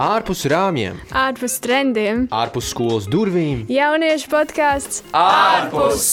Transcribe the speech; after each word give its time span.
ārpus 0.00 0.46
rāmjiem, 0.48 0.96
ārpus 1.12 1.58
trendiem, 1.60 2.22
ārpus 2.32 2.70
skolas 2.72 3.04
durvīm. 3.10 3.66
Jauniešu 3.68 4.30
podkāsts 4.32 5.02
ārpus! 5.12 6.06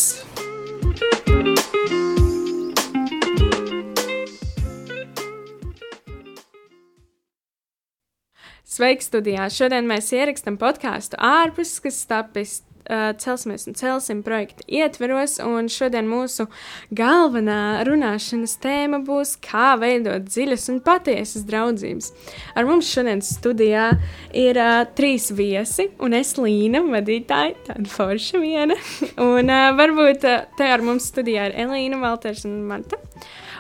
Sveiki, 8.68 9.08
studijā! 9.08 9.48
Šodien 9.50 9.88
mēs 9.88 10.12
ierakstām 10.12 10.60
podkāstu 10.60 11.16
ārpus, 11.24 11.78
kas 11.82 12.04
tapis 12.12 12.60
uh, 12.90 13.12
Celsimies 13.20 13.68
un 13.68 13.76
Celsim 13.78 14.24
projekta 14.26 14.66
ietveros, 14.68 15.38
un 15.44 15.70
šodien 15.72 16.08
mūsu 16.10 16.48
galvenā 16.96 17.84
runāšanas 17.88 18.58
tēma 18.64 19.02
būs, 19.08 19.36
kā 19.44 19.76
veidot 19.80 20.28
dziļas 20.28 20.68
un 20.74 20.82
patiesas 20.86 21.46
draudzības. 21.48 22.12
Ar 22.58 22.68
mums 22.70 22.90
šodien 22.92 23.24
studijā 23.26 23.90
ir 24.36 24.60
uh, 24.62 24.82
trīs 24.98 25.30
viesi, 25.36 25.90
un 26.04 26.18
es 26.18 26.36
Līna, 26.38 26.84
vadītāja, 26.86 27.56
tāda 27.70 27.88
forša 27.92 28.44
viena, 28.44 28.78
un 29.30 29.54
uh, 29.54 29.72
varbūt 29.78 30.28
uh, 30.28 30.46
te 30.60 30.70
ar 30.72 30.86
mums 30.86 31.10
studijā 31.12 31.50
ir 31.50 31.58
Elīna, 31.68 32.02
Valters 32.04 32.46
un 32.48 32.62
Marta. 32.70 33.00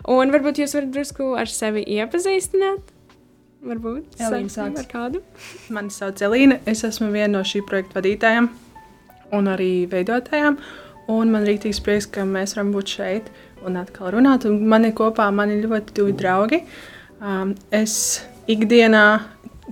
Un 0.08 0.32
varbūt 0.32 0.62
jūs 0.62 0.76
varat 0.78 0.94
drusku 0.94 1.34
ar 1.40 1.50
sevi 1.52 1.84
iepazīstināt. 1.98 2.94
Varbūt 3.68 4.22
Elīna 4.22 4.54
sāks. 4.54 4.80
ar 4.80 4.88
kādu. 4.88 5.23
Mani 5.73 5.92
sauc 5.92 6.22
Elīna. 6.23 6.62
Es 6.70 6.86
esmu 6.88 7.09
viena 7.12 7.40
no 7.40 7.44
šī 7.48 7.64
projekta 7.68 8.00
vadītājiem 8.00 8.52
un 9.36 9.49
arī 9.52 9.72
veidotājām. 9.91 10.59
Un 11.12 11.31
man 11.31 11.45
ir 11.45 11.54
rītīgs 11.54 11.80
prieks, 11.84 12.09
ka 12.12 12.26
mēs 12.27 12.58
varam 12.58 12.73
būt 12.76 12.98
šeit 12.98 13.30
un 13.66 13.80
atkal 13.80 14.12
runāt. 14.16 14.48
Un 14.50 14.59
man 14.67 14.88
ir 14.88 14.95
kopā 14.98 15.30
mani 15.34 15.62
ļoti 15.63 15.95
tuvi 15.95 16.16
draugi. 16.20 16.62
Um, 17.17 17.55
es 17.73 18.22
ikdienā, 18.52 19.06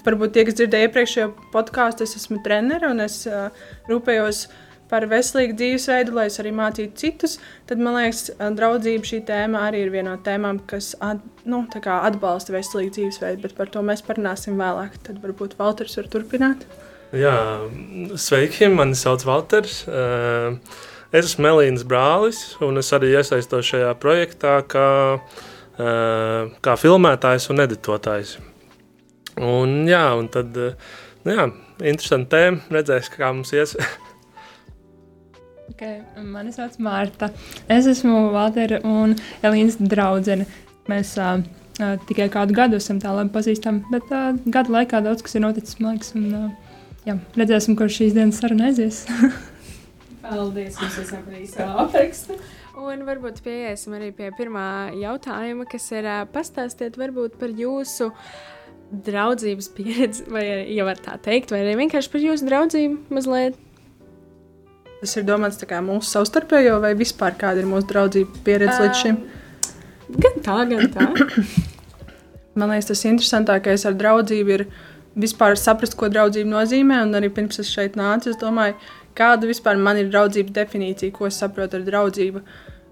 varbūt 0.06 0.36
tie, 0.36 0.46
kas 0.48 0.58
dzirdēja 0.58 0.90
iepriekšējo 0.90 1.32
podkāstu, 1.54 2.08
es 2.08 2.16
esmu 2.20 2.40
treneris 2.46 2.90
un 2.90 3.04
es 3.04 3.18
uh, 3.30 3.50
rūpējos 3.90 4.46
par 4.90 5.08
veselīgu 5.10 5.56
dzīvesveidu, 5.58 6.14
lai 6.16 6.28
es 6.30 6.40
arī 6.42 6.54
mācītu 6.56 7.02
citus. 7.02 7.38
Tad 7.70 7.84
man 7.84 8.00
liekas, 8.00 8.30
uh, 8.38 8.50
draudzība 8.56 9.12
šī 9.12 9.22
tēma 9.28 9.68
arī 9.68 9.86
ir 9.86 9.94
viena 9.94 10.16
no 10.16 10.24
tēmām, 10.26 10.64
kas 10.70 10.94
at, 11.04 11.22
nu, 11.44 11.66
atbalsta 11.76 12.56
veselīgu 12.56 12.96
dzīvesveidu, 12.98 13.44
bet 13.44 13.60
par 13.60 13.72
to 13.74 13.84
mēs 13.86 14.06
parunāsim 14.08 14.58
vēlāk. 14.62 14.98
Tad 15.06 15.22
varbūt 15.26 15.60
Valters 15.60 16.00
var 16.00 16.12
turpināt. 16.16 16.68
Jā, 17.16 17.36
sveiki, 18.20 18.68
mani 18.74 18.98
sauc 19.00 19.24
Valters. 19.28 19.86
Eh, 19.88 20.60
Es 21.16 21.30
esmu 21.30 21.46
Melīnas 21.46 21.86
brālis, 21.88 22.40
un 22.66 22.76
es 22.82 22.90
arī 22.92 23.14
iesaistos 23.16 23.70
šajā 23.70 23.94
projektā 24.02 24.58
kā, 24.68 25.22
eh, 25.80 26.50
kā 26.66 26.74
filmētājs 26.76 27.50
un 27.54 27.64
editotājs. 27.64 28.34
Un, 29.38 29.86
jā, 29.88 30.18
un 30.20 30.28
tad, 30.28 30.58
eh, 30.58 30.74
nu 31.24 31.32
jā, 31.38 31.46
interesanti 31.80 32.36
tēma, 32.36 32.60
redzēs, 32.70 33.10
kā 33.16 33.32
mums 33.34 33.54
ies. 33.54 33.78
Okay, 35.76 36.04
mani 36.22 36.52
sauc 36.54 36.78
Marta. 36.80 37.32
Es 37.68 37.88
esmu 37.90 38.32
Valtera 38.32 38.78
un 38.86 39.16
Elīnas 39.44 39.80
draudzene. 39.82 40.46
Mēs 40.88 41.16
uh, 41.18 41.42
tikai 42.08 42.30
kādu 42.30 42.54
gadu 42.56 42.78
esam 42.78 43.00
tā 43.02 43.10
labi 43.12 43.34
pazīstami, 43.34 43.82
bet 43.92 44.14
uh, 44.14 44.38
gadu 44.46 44.72
laikā 44.72 45.02
daudz 45.04 45.26
kas 45.26 45.36
ir 45.36 45.42
noticis, 45.42 45.80
man 45.82 45.98
liekas. 45.98 46.14
Un, 46.16 46.30
uh, 46.38 46.65
jā, 47.06 47.18
redzēsim, 47.38 47.78
kur 47.80 47.92
šīs 47.92 48.16
dienas 48.18 48.42
saruna 48.42 48.70
aizies. 48.72 49.04
Paldies 50.26 50.78
jums 50.82 51.00
visiem 51.02 51.26
par 51.26 51.38
īso 51.38 51.66
aprakstu. 51.86 52.38
Un 52.76 53.06
varbūt 53.08 53.40
pieiesim 53.46 53.94
arī 53.96 54.10
pie 54.16 54.32
pirmā 54.36 54.92
jautājuma, 55.00 55.68
kas 55.70 55.86
ir 55.96 56.08
pastāstiet 56.34 56.98
varbūt 57.00 57.38
par 57.40 57.54
jūsu 57.56 58.10
draudzības 59.06 59.70
pieredzi, 59.76 60.26
vai 60.30 60.44
arī, 60.44 60.66
ja 60.76 60.86
var 60.88 61.00
tā 61.02 61.16
teikt, 61.24 61.54
vai 61.54 61.62
arī 61.64 61.78
vienkārši 61.80 62.12
par 62.12 62.26
jūsu 62.26 62.50
draudzību 62.50 63.16
mazliet. 63.16 63.62
Tas 65.00 65.16
ir 65.20 65.26
domāts 65.28 65.60
tā 65.62 65.68
kā 65.70 65.80
mūsu 65.86 66.10
savstarpējo 66.10 66.78
vai 66.84 66.94
vispār 66.98 67.38
kāda 67.40 67.62
ir 67.64 67.70
mūsu 67.70 67.90
draudzība 67.92 68.44
pieredze 68.46 68.78
līdz 68.82 69.02
šim. 69.02 69.22
Gan 70.22 70.44
tā, 70.46 70.58
gan 70.70 70.92
tā. 70.94 71.08
Man 72.60 72.72
liekas, 72.72 72.92
tas 72.92 73.04
interesantākais 73.08 73.84
ar 73.88 73.98
draudzību 74.00 74.54
ir 74.56 74.66
vispār 75.20 75.58
saprast, 75.60 75.96
ko 76.00 76.10
draudzība 76.12 76.52
nozīmē. 76.52 77.02
Un 77.06 77.18
arī 77.18 77.32
pirms 77.34 77.60
es 77.64 77.72
šeit 77.72 77.98
nācu, 78.00 78.32
es 78.32 78.40
domāju, 78.42 78.76
kāda 79.18 79.50
vispār 79.50 79.80
man 79.82 80.00
ir 80.02 80.12
draudzības 80.12 80.56
definīcija, 80.56 81.16
ko 81.16 81.30
es 81.30 81.40
saprotu 81.42 81.80
ar 81.80 81.88
draudzību. 81.88 82.44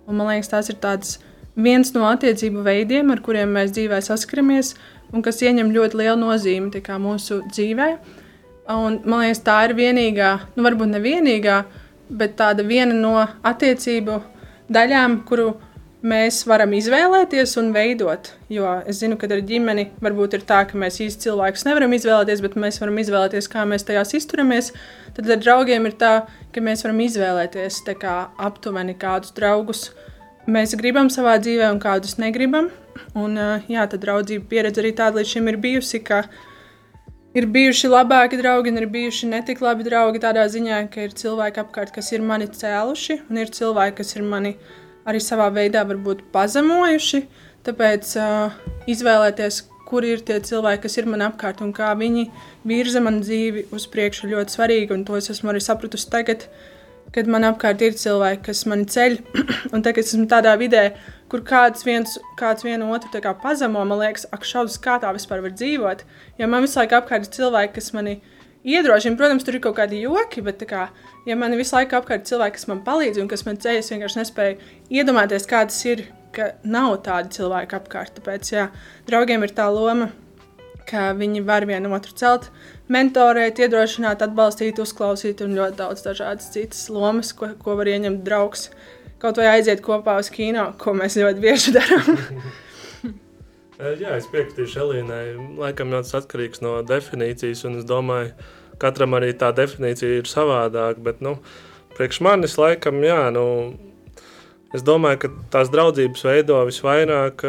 Un 0.07 0.19
man 0.19 0.31
liekas, 0.31 0.51
tas 0.51 0.71
ir 0.71 0.79
tāds 0.83 1.17
viens 1.55 1.93
no 1.95 2.07
attiecību 2.09 2.63
veidiem, 2.65 3.11
ar 3.13 3.21
kuriem 3.23 3.53
mēs 3.55 3.73
dzīvē 3.75 4.01
saskaramies, 4.03 4.73
un 5.13 5.23
kas 5.25 5.41
ieņem 5.43 5.71
ļoti 5.75 5.99
lielu 6.01 6.19
nozīmi 6.19 6.83
mūsu 7.03 7.43
dzīvē. 7.51 7.89
Un, 8.73 9.01
man 9.03 9.25
liekas, 9.25 9.43
tā 9.43 9.59
ir 9.67 9.75
vienīgā, 9.75 10.31
nu, 10.55 10.63
varbūt 10.63 10.93
ne 10.93 11.03
vienīgā, 11.03 11.63
bet 12.09 12.37
tāda 12.39 12.63
viena 12.63 12.95
no 12.95 13.17
attiecību 13.43 14.21
daļām, 14.71 15.23
kuru 15.27 15.51
mēs 15.51 15.72
varam 16.49 16.73
izvēlēties 16.75 17.55
un 17.61 17.71
veidot. 17.75 18.33
Jo 18.51 18.75
es 18.87 18.99
zinu, 18.99 19.15
ka 19.19 19.29
ar 19.31 19.39
ģimeni 19.47 19.89
varbūt 20.03 20.35
ir 20.35 20.43
tā, 20.49 20.63
ka 20.67 20.77
mēs 20.79 20.99
īsti 21.05 21.29
cilvēkus 21.29 21.63
nevaram 21.69 21.95
izvēlēties, 21.95 22.43
bet 22.43 22.57
mēs 22.59 22.81
varam 22.83 22.99
izvēlēties, 22.99 23.47
kā 23.47 23.63
mēs 23.69 23.87
tajās 23.87 24.11
izturamies. 24.19 24.73
Tad 25.15 25.31
ar 25.31 25.39
draugiem 25.39 25.87
ir 25.87 25.95
tā, 25.95 26.13
ka 26.51 26.63
mēs 26.63 26.83
varam 26.83 26.99
izvēlēties 27.05 27.83
kā 28.01 28.17
aptuveni 28.35 28.97
kādus 28.99 29.31
draugus 29.37 29.91
mēs 30.47 30.75
gribam 30.75 31.09
savā 31.13 31.37
dzīvē 31.39 31.71
un 31.71 31.79
kādus 31.79 32.17
negribam. 32.19 32.69
Un, 33.17 33.37
jā, 33.69 33.85
tad 33.89 34.01
draudzība 34.03 34.49
pieredze 34.49 34.81
arī 34.83 34.91
tāda 34.97 35.21
līdz 35.21 35.31
šim 35.37 35.49
ir 35.49 35.57
bijusi, 35.61 36.03
ka 36.03 36.23
ir 37.33 37.47
bijuši 37.49 37.89
labāki 37.89 38.37
draugi 38.41 38.73
un 38.73 38.81
ir 38.81 38.89
bijuši 38.91 39.31
netik 39.31 39.63
labi 39.63 39.87
draugi 39.87 40.21
tādā 40.21 40.43
ziņā, 40.51 40.83
ka 40.93 41.07
ir 41.07 41.15
cilvēki 41.17 41.63
apkārt, 41.63 41.93
kas 41.95 42.11
ir 42.13 42.21
mani 42.21 42.49
cēluši, 42.51 43.23
un 43.29 43.41
ir 43.41 43.53
cilvēki, 43.55 43.97
kas 44.01 44.15
ir 44.17 44.27
mani 44.27 44.57
arī 45.09 45.21
savā 45.23 45.49
veidā 45.53 45.83
varbūt 45.87 46.25
pazemojuši. 46.33 47.23
Tāpēc 47.63 48.09
uh, 48.19 48.55
izvēlēties, 48.91 49.61
kur 49.87 50.05
ir 50.07 50.23
tie 50.25 50.39
cilvēki, 50.43 50.83
kas 50.85 50.97
ir 50.99 51.07
man 51.07 51.23
apkārt 51.27 51.61
un 51.63 51.71
kā 51.75 51.93
viņi 51.99 52.27
virza 52.67 53.01
manu 53.03 53.23
dzīvi 53.23 53.67
uz 53.75 53.87
priekšu, 53.91 54.31
ļoti 54.31 54.57
svarīgi. 54.57 54.95
Un 54.95 55.05
to 55.07 55.19
es 55.19 55.31
esmu 55.31 55.53
arī 55.53 55.61
sapratusi 55.63 56.09
tagad, 56.11 56.47
kad 57.13 57.29
man 57.29 57.45
apkārt 57.47 57.83
ir 57.85 57.95
cilvēki, 57.99 58.43
kas 58.49 58.65
mani 58.69 58.87
ceļ. 58.89 59.19
un 59.75 59.85
tagad 59.85 60.03
es 60.03 60.15
esmu 60.15 60.27
tādā 60.31 60.55
vidē, 60.59 60.89
kur 61.31 61.45
kāds 61.47 61.85
viens, 61.87 62.17
kāds 62.39 62.65
vienu 62.65 62.91
otru 62.95 63.21
kā 63.23 63.35
pazemo, 63.43 63.83
man 63.85 64.01
liekas, 64.01 64.27
ak, 64.33 64.47
šausmas, 64.47 64.79
kā 64.81 64.99
tā 65.03 65.13
vispār 65.15 65.43
var 65.45 65.55
dzīvot. 65.55 66.03
Ja 66.41 66.49
man 66.49 66.65
visu 66.65 66.81
laiku 66.81 66.99
apkārt 66.99 67.29
ir 67.29 67.35
cilvēki, 67.37 67.75
kas 67.77 67.93
mani 67.95 68.19
iedrošina, 68.63 69.17
protams, 69.19 69.45
tur 69.45 69.57
ir 69.57 69.63
kaut 69.63 69.77
kādi 69.77 70.01
joki, 70.03 70.43
bet 70.45 70.63
kā, 70.69 70.87
ja 71.27 71.37
man 71.39 71.55
visu 71.59 71.75
laiku 71.77 71.99
apkārt 71.99 72.27
cilvēki, 72.29 72.57
kas 72.57 72.69
man 72.71 72.83
palīdz 72.85 73.21
un 73.21 73.29
kas 73.31 73.45
man 73.47 73.59
ceļ, 73.61 73.79
es 73.81 73.91
vienkārši 73.93 74.21
nespēju 74.21 74.73
iedomāties, 74.99 75.47
kā 75.49 75.63
tas 75.69 75.79
ir, 75.87 76.07
ka 76.33 76.53
nav 76.65 76.97
tādi 77.05 77.35
cilvēki 77.37 77.77
apkārt. 77.77 78.15
Tāpēc, 78.17 78.53
jā, 78.55 78.67
draugiem 79.09 79.45
ir 79.45 79.53
tā 79.55 79.67
loma, 79.73 80.09
ka 80.89 81.11
viņi 81.17 81.43
var 81.47 81.67
vienu 81.69 81.93
otru 81.95 82.15
celt, 82.19 82.49
mentorēt, 82.91 83.61
iedrošināt, 83.63 84.23
atbalstīt, 84.25 84.81
uzklausīt 84.83 85.43
un 85.45 85.55
ļoti 85.59 85.79
daudz 85.79 86.03
dažādas 86.07 86.51
citas 86.55 86.87
lomas, 86.91 87.31
ko, 87.37 87.53
ko 87.61 87.77
var 87.79 87.91
ieņemt 87.91 88.25
draugs. 88.25 88.69
Kaut 89.23 89.39
vai 89.39 89.53
aiziet 89.53 89.79
kopā 89.83 90.17
uz 90.19 90.27
kino, 90.33 90.73
ko 90.79 90.91
mēs 90.97 91.15
ļoti 91.19 91.43
bieži 91.43 91.77
darām. 91.77 92.17
Jā, 93.79 94.11
es 94.19 94.27
piekritīšu 94.29 94.81
Elīnai. 94.83 95.23
Laikam 95.57 95.93
jau 95.95 96.03
tas 96.05 96.19
atkarīgs 96.19 96.61
no 96.61 96.75
definīcijas, 96.85 97.63
un 97.65 97.79
es 97.79 97.87
domāju, 97.89 98.29
katram 98.81 99.17
arī 99.17 99.31
tā 99.33 99.49
definīcija 99.55 100.19
ir 100.19 100.29
savādāka. 100.29 101.01
Bet, 101.01 101.23
nu, 101.25 101.39
priekš 101.97 102.21
manis, 102.25 102.59
laikam, 102.61 103.01
jā, 103.05 103.31
nu, 103.33 103.45
es 104.77 104.85
domāju, 104.85 105.23
ka 105.23 105.33
tās 105.57 105.73
draudzības 105.73 106.25
veido 106.29 106.61
visvairāk 106.69 107.47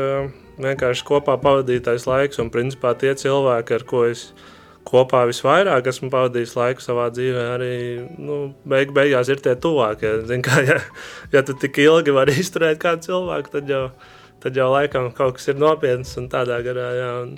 vienkārši 0.64 1.06
kopā 1.10 1.36
pavadītais 1.42 2.08
laiks, 2.08 2.40
un 2.40 2.48
principā 2.54 2.94
tie 2.96 3.12
cilvēki, 3.20 3.76
ar 3.76 3.86
ko 3.88 4.04
es 4.08 4.30
kopā 4.88 5.26
visvairāk 5.28 5.92
esmu 5.92 6.08
pavadījis 6.12 6.56
laiku 6.56 6.84
savā 6.84 7.10
dzīvē, 7.12 7.46
arī 7.58 7.76
nu, 8.16 8.40
beig 8.68 8.96
beigās 8.96 9.28
ir 9.32 9.44
tie 9.44 9.56
tuvākie. 9.60 10.22
Zin, 10.28 10.44
kā, 10.44 10.64
ja, 10.64 10.80
ja 11.36 11.44
tu 11.44 11.56
tik 11.58 11.84
ilgi 11.84 12.16
vari 12.16 12.36
izturēt 12.40 12.80
kādu 12.80 13.10
cilvēku, 13.10 13.58
tad 13.58 13.72
jau 13.72 13.86
tad 14.44 14.58
jau 14.60 14.68
laikam 14.74 15.10
kaut 15.16 15.38
kas 15.38 15.48
ir 15.50 15.60
nopietns 15.60 16.14
un 16.20 16.28
tādā 16.32 16.60
garā. 16.66 16.88
Jā, 16.98 17.12
un, 17.24 17.36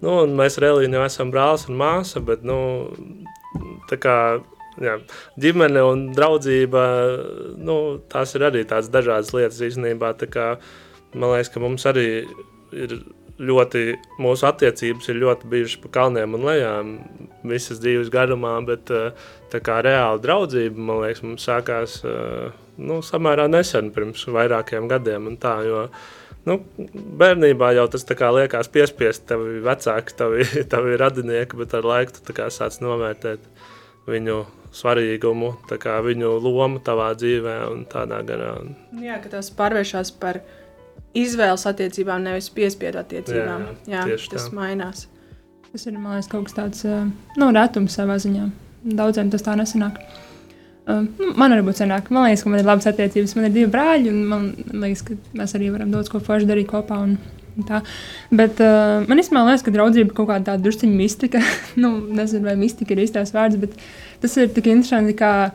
nu, 0.00 0.14
un 0.24 0.36
mēs 0.38 0.58
ar 0.58 0.70
Elīnu 0.72 0.98
jau 0.98 1.08
esam 1.08 1.32
brālis 1.34 1.68
un 1.68 1.76
māsa, 1.80 2.24
bet 2.24 2.46
nu, 2.48 2.58
tā 3.90 4.00
kā 4.00 4.16
jā, 4.82 4.96
ģimene 5.40 5.84
un 5.84 6.08
draudzība, 6.16 6.84
nu, 7.60 7.78
tās 8.10 8.34
ir 8.38 8.48
arī 8.48 8.64
tādas 8.68 8.90
dažādas 8.94 9.34
lietas 9.36 9.62
īstenībā. 9.68 10.14
Kā, 10.32 10.50
man 11.14 11.34
liekas, 11.34 11.52
ka 11.52 11.62
mums 11.62 11.86
arī 11.90 12.08
ir 12.72 12.98
ļoti, 13.38 13.82
mūsu 14.18 14.46
attiecības 14.48 15.08
ir 15.12 15.20
ļoti 15.22 15.50
bijušas 15.50 15.82
pa 15.84 15.90
kalniem 16.00 16.34
un 16.34 16.46
lejām 16.48 16.94
visas 17.46 17.78
dzīves 17.82 18.10
garumā, 18.10 18.56
bet 18.66 18.90
tā 19.52 19.60
kā 19.64 19.78
reāla 19.84 20.18
draudzība, 20.22 20.88
man 20.90 21.04
liekas, 21.04 21.22
mums 21.26 21.46
sākās 21.46 22.00
nu, 22.78 23.00
samērā 23.04 23.48
nesen, 23.50 23.92
pirms 23.94 24.26
vairākiem 24.34 24.88
gadiem 24.90 25.30
tā, 25.40 25.58
jo 25.66 25.86
nu, 26.48 26.58
bērnībā 27.20 27.72
jau 27.76 27.86
tas 27.92 28.06
kā, 28.08 28.30
liekas 28.34 28.70
piespiest 28.72 29.26
tevi 29.30 29.58
vecāki, 29.64 30.14
tavi, 30.18 30.46
tavi 30.72 30.96
radinieki, 31.00 31.58
bet 31.60 31.74
ar 31.78 31.88
laiku 31.88 32.22
tu 32.24 32.36
kā, 32.36 32.48
sāc 32.52 32.80
novērtēt 32.84 33.44
viņu 34.08 34.38
svarīgumu, 34.74 35.52
kā, 35.80 35.98
viņu 36.04 36.34
lomu 36.44 36.80
tavā 36.84 37.10
dzīvē 37.18 37.58
un 37.72 37.84
tādā 37.90 38.20
garā. 38.28 38.54
Jā, 39.00 39.18
ka 39.22 39.32
tas 39.38 39.50
pārvēršas 39.56 40.12
par 40.20 40.42
izvēles 41.16 41.64
attiecībām, 41.68 42.24
nevis 42.26 42.50
piespiedu 42.54 43.00
attiecībām. 43.00 43.68
Jā, 43.88 44.04
jā 44.08 44.18
tas 44.32 44.48
tā. 44.48 44.56
mainās. 44.56 45.06
Tas 45.68 45.84
ir 45.84 45.96
liekas, 45.96 46.28
kaut 46.32 46.48
kas 46.48 46.56
tāds 46.56 46.84
nu, 47.36 47.50
retums 47.52 47.96
savā 47.98 48.16
ziņā. 48.20 48.48
Daudziem 48.98 49.32
tas 49.32 49.44
tā 49.44 49.56
nesanāk. 49.58 49.98
Uh, 50.88 51.02
nu, 51.20 51.32
man 51.36 51.52
arī 51.52 51.66
būtu 51.66 51.82
senāk. 51.82 52.06
Man 52.14 52.24
liekas, 52.24 52.44
ka 52.44 52.52
man 52.52 52.62
ir 52.62 52.68
labas 52.68 52.88
attiecības. 52.88 53.34
Man 53.36 53.48
ir 53.50 53.56
divi 53.56 53.72
brāļi, 53.72 54.12
un 54.12 54.22
man 54.30 54.46
liekas, 54.72 55.04
ka 55.04 55.18
mēs 55.36 55.52
arī 55.58 55.68
varam 55.74 55.92
daudz 55.92 56.08
ko 56.08 56.22
forši 56.24 56.48
darīt 56.48 56.70
kopā. 56.70 57.02
Un, 57.04 57.18
Tā. 57.66 57.80
Bet 58.30 58.60
uh, 58.62 59.02
man 59.08 59.18
īstenībā 59.18 59.42
liekas, 59.48 59.64
ka 59.66 59.72
draudzība 59.74 60.14
kaut 60.14 60.28
kāda 60.30 60.52
tāda 60.52 60.62
drusciņa 60.62 60.94
mistika. 60.94 61.40
nu, 61.82 61.96
nezinu, 62.14 62.46
vai 62.46 62.54
mistika 62.60 62.94
ir 62.94 63.02
īstais 63.02 63.34
vārds, 63.34 63.58
bet 63.58 63.74
tas 64.22 64.36
ir 64.38 64.52
tik 64.54 64.70
interesanti, 64.70 65.16
ka 65.18 65.50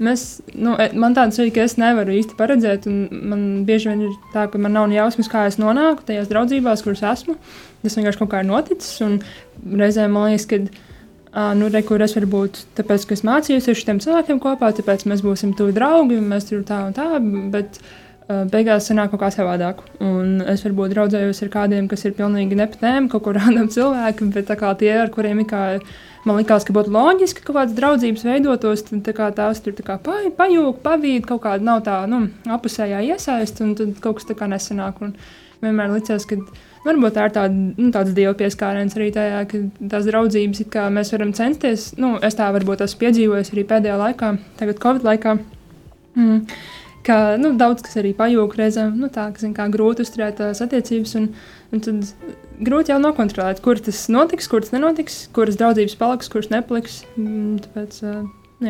mēs, 0.00 0.26
nu, 0.54 0.76
e, 0.78 0.90
man 1.00 1.16
tāds 1.16 1.40
ir, 1.42 1.50
ka 1.54 1.64
es 1.66 1.74
nevaru 1.80 2.14
īsti 2.20 2.38
paredzēt, 2.38 2.86
man 2.86 3.64
bieži 3.68 3.90
vien 3.90 4.06
ir 4.06 4.14
tā, 4.34 4.46
ka 4.52 4.60
man 4.62 4.76
nav 4.78 4.86
ne 4.90 5.00
jausmas, 5.00 5.30
kā 5.32 5.48
es 5.50 5.58
nonāku 5.60 6.06
tajās 6.06 6.30
draudzībās, 6.30 6.84
kuras 6.86 7.02
esmu. 7.16 7.34
Tas 7.82 7.98
vienkārši 7.98 8.22
kaut 8.22 8.30
kā 8.30 8.44
ir 8.44 8.48
noticis, 8.48 9.02
reizēm 9.82 10.14
man 10.14 10.30
liekas, 10.30 10.46
ka 10.46 10.62
Uh, 11.30 11.52
nu, 11.54 11.68
re, 11.70 11.84
kur 11.86 12.02
es 12.02 12.16
varu 12.16 12.26
būt, 12.26 12.56
tāpēc, 12.74 13.04
ka 13.06 13.14
es 13.14 13.20
mācījos 13.22 13.68
ar 13.70 13.76
šiem 13.78 14.00
cilvēkiem 14.02 14.40
kopā, 14.42 14.72
tāpēc 14.74 15.04
mēs 15.06 15.20
būsim 15.22 15.52
tuvi 15.54 15.70
draugi, 15.76 16.16
un 16.18 16.24
mēs 16.32 16.48
tur 16.48 16.64
tā 16.66 16.80
un 16.88 16.96
tā, 16.96 17.04
bet 17.52 17.76
uh, 17.78 18.40
beigās 18.50 18.88
sanāk 18.90 19.12
kaut 19.12 19.20
kā 19.22 19.28
savādāk. 19.36 19.84
Un 20.02 20.40
es 20.50 20.64
varbūt 20.66 20.90
draudzējos 20.90 21.44
ar 21.46 21.52
kādiem, 21.52 21.86
kas 21.90 22.02
ir 22.08 22.16
pilnīgi 22.18 22.58
nepatēm, 22.58 23.06
kaut 23.12 23.22
kur 23.28 23.38
randam 23.38 23.68
cilvēki, 23.70 24.26
bet 24.34 24.48
tā 24.50 24.56
kā 24.58 24.72
tie, 24.80 24.90
ar 25.04 25.12
kuriem 25.14 25.44
kā, 25.46 25.60
man 26.26 26.40
likās, 26.40 26.66
ka 26.66 26.74
būtu 26.74 26.90
loģiski, 26.96 27.44
ka 27.46 27.54
kādas 27.54 27.76
draudzības 27.78 28.26
veidotos, 28.26 28.82
tad 28.88 29.04
tā 29.06 29.14
kā 29.20 29.30
tās 29.36 29.62
tur 29.62 29.76
tā 29.78 29.86
kā 29.86 30.00
pa, 30.02 30.18
pajūg, 30.34 30.80
pavīd, 30.82 31.28
kaut 31.30 31.44
kāda 31.46 31.62
nav 31.68 31.84
tā, 31.86 32.00
nu, 32.10 32.24
apusējā 32.58 33.04
iesaist, 33.12 33.62
un 33.62 33.76
tad 33.78 33.94
kaut 34.02 34.18
kas 34.18 34.26
tā 34.32 34.34
kā 34.34 34.50
nesanāk. 34.50 34.98
Un 34.98 35.14
vienmēr 35.62 35.94
licās, 35.94 36.26
ka 36.26 36.42
Varbūt 36.80 37.12
tā 37.12 37.26
ir 37.28 37.32
tāda, 37.34 37.52
nu, 37.52 37.90
tāds 37.92 38.14
dievu 38.16 38.32
pieskāriens 38.40 38.94
arī 38.96 39.10
tajā, 39.12 39.40
ka 39.50 39.58
tās 39.92 40.06
draudzības, 40.08 40.62
mēs 40.96 41.12
varam 41.12 41.34
censties, 41.36 41.90
nu, 42.00 42.14
es 42.24 42.38
tā 42.38 42.46
varbūt 42.56 42.84
esmu 42.86 43.02
piedzīvojis 43.02 43.52
arī 43.52 43.64
pēdējā 43.68 43.98
laikā, 44.00 44.30
tagad 44.56 44.80
Covid 44.80 45.04
laikā. 45.04 45.34
Mm, 46.16 46.38
ka 47.04 47.18
nu, 47.40 47.52
daudz 47.60 47.84
kas 47.84 48.00
arī 48.00 48.14
pajūg 48.16 48.56
reizēm, 48.56 48.96
nu, 48.96 49.12
tā, 49.12 49.28
ka, 49.34 49.44
zin, 49.44 49.52
kā 49.56 49.68
grūti 49.72 50.06
uzturēt 50.06 50.40
tās 50.40 50.64
attiecības, 50.64 51.14
un, 51.20 51.28
un 51.68 51.84
tad 51.84 52.34
grūti 52.64 52.94
jau 52.94 53.00
nokontrolēt, 53.04 53.60
kur 53.64 53.80
tas 53.84 54.06
notiks, 54.12 54.48
kur 54.48 54.64
tas 54.64 54.72
nenotiks, 54.72 55.22
kuras 55.36 55.60
draudzības 55.60 56.00
paliks, 56.00 56.32
kuras 56.32 56.48
nepaliks. 56.52 57.02
Mm, 57.20 57.60
tāpēc, 57.66 58.02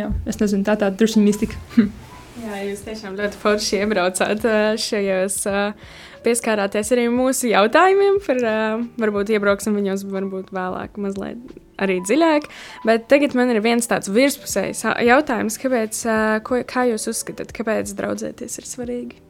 jā, 0.03 0.12
es 0.27 0.43
nezinu, 0.43 0.67
tā 0.67 0.75
tāda 0.83 0.99
drusku 0.99 1.23
mistika. 1.23 1.62
Jā, 2.41 2.61
jūs 2.65 2.81
tiešām 2.87 3.17
ļoti 3.19 3.37
forši 3.41 3.81
iebraucāt 3.83 4.45
šajos 4.81 5.35
uh, 5.51 5.91
pieskārāties 6.25 6.93
arī 6.95 7.05
mūsu 7.13 7.51
jautājumiem. 7.51 8.17
Par, 8.25 8.41
uh, 8.41 8.85
varbūt 9.01 9.33
iebrauksim 9.35 9.77
viņos, 9.77 10.07
varbūt 10.09 10.53
vēlāk, 10.57 10.97
mazliet 11.01 11.59
arī 11.81 11.99
dziļāk. 12.07 12.49
Bet 12.89 13.09
tagad 13.13 13.37
man 13.37 13.53
ir 13.53 13.61
viens 13.65 13.89
tāds 13.91 14.09
virspusējs 14.13 14.87
jautājums, 15.05 15.61
kāpēc, 15.61 16.01
uh, 16.09 16.39
ko, 16.47 16.63
kā 16.69 16.87
jūs 16.93 17.11
uzskatāt, 17.13 17.53
kāpēc 17.57 17.93
draudzēties 17.99 18.61
ir 18.63 18.69
svarīgi? 18.69 19.21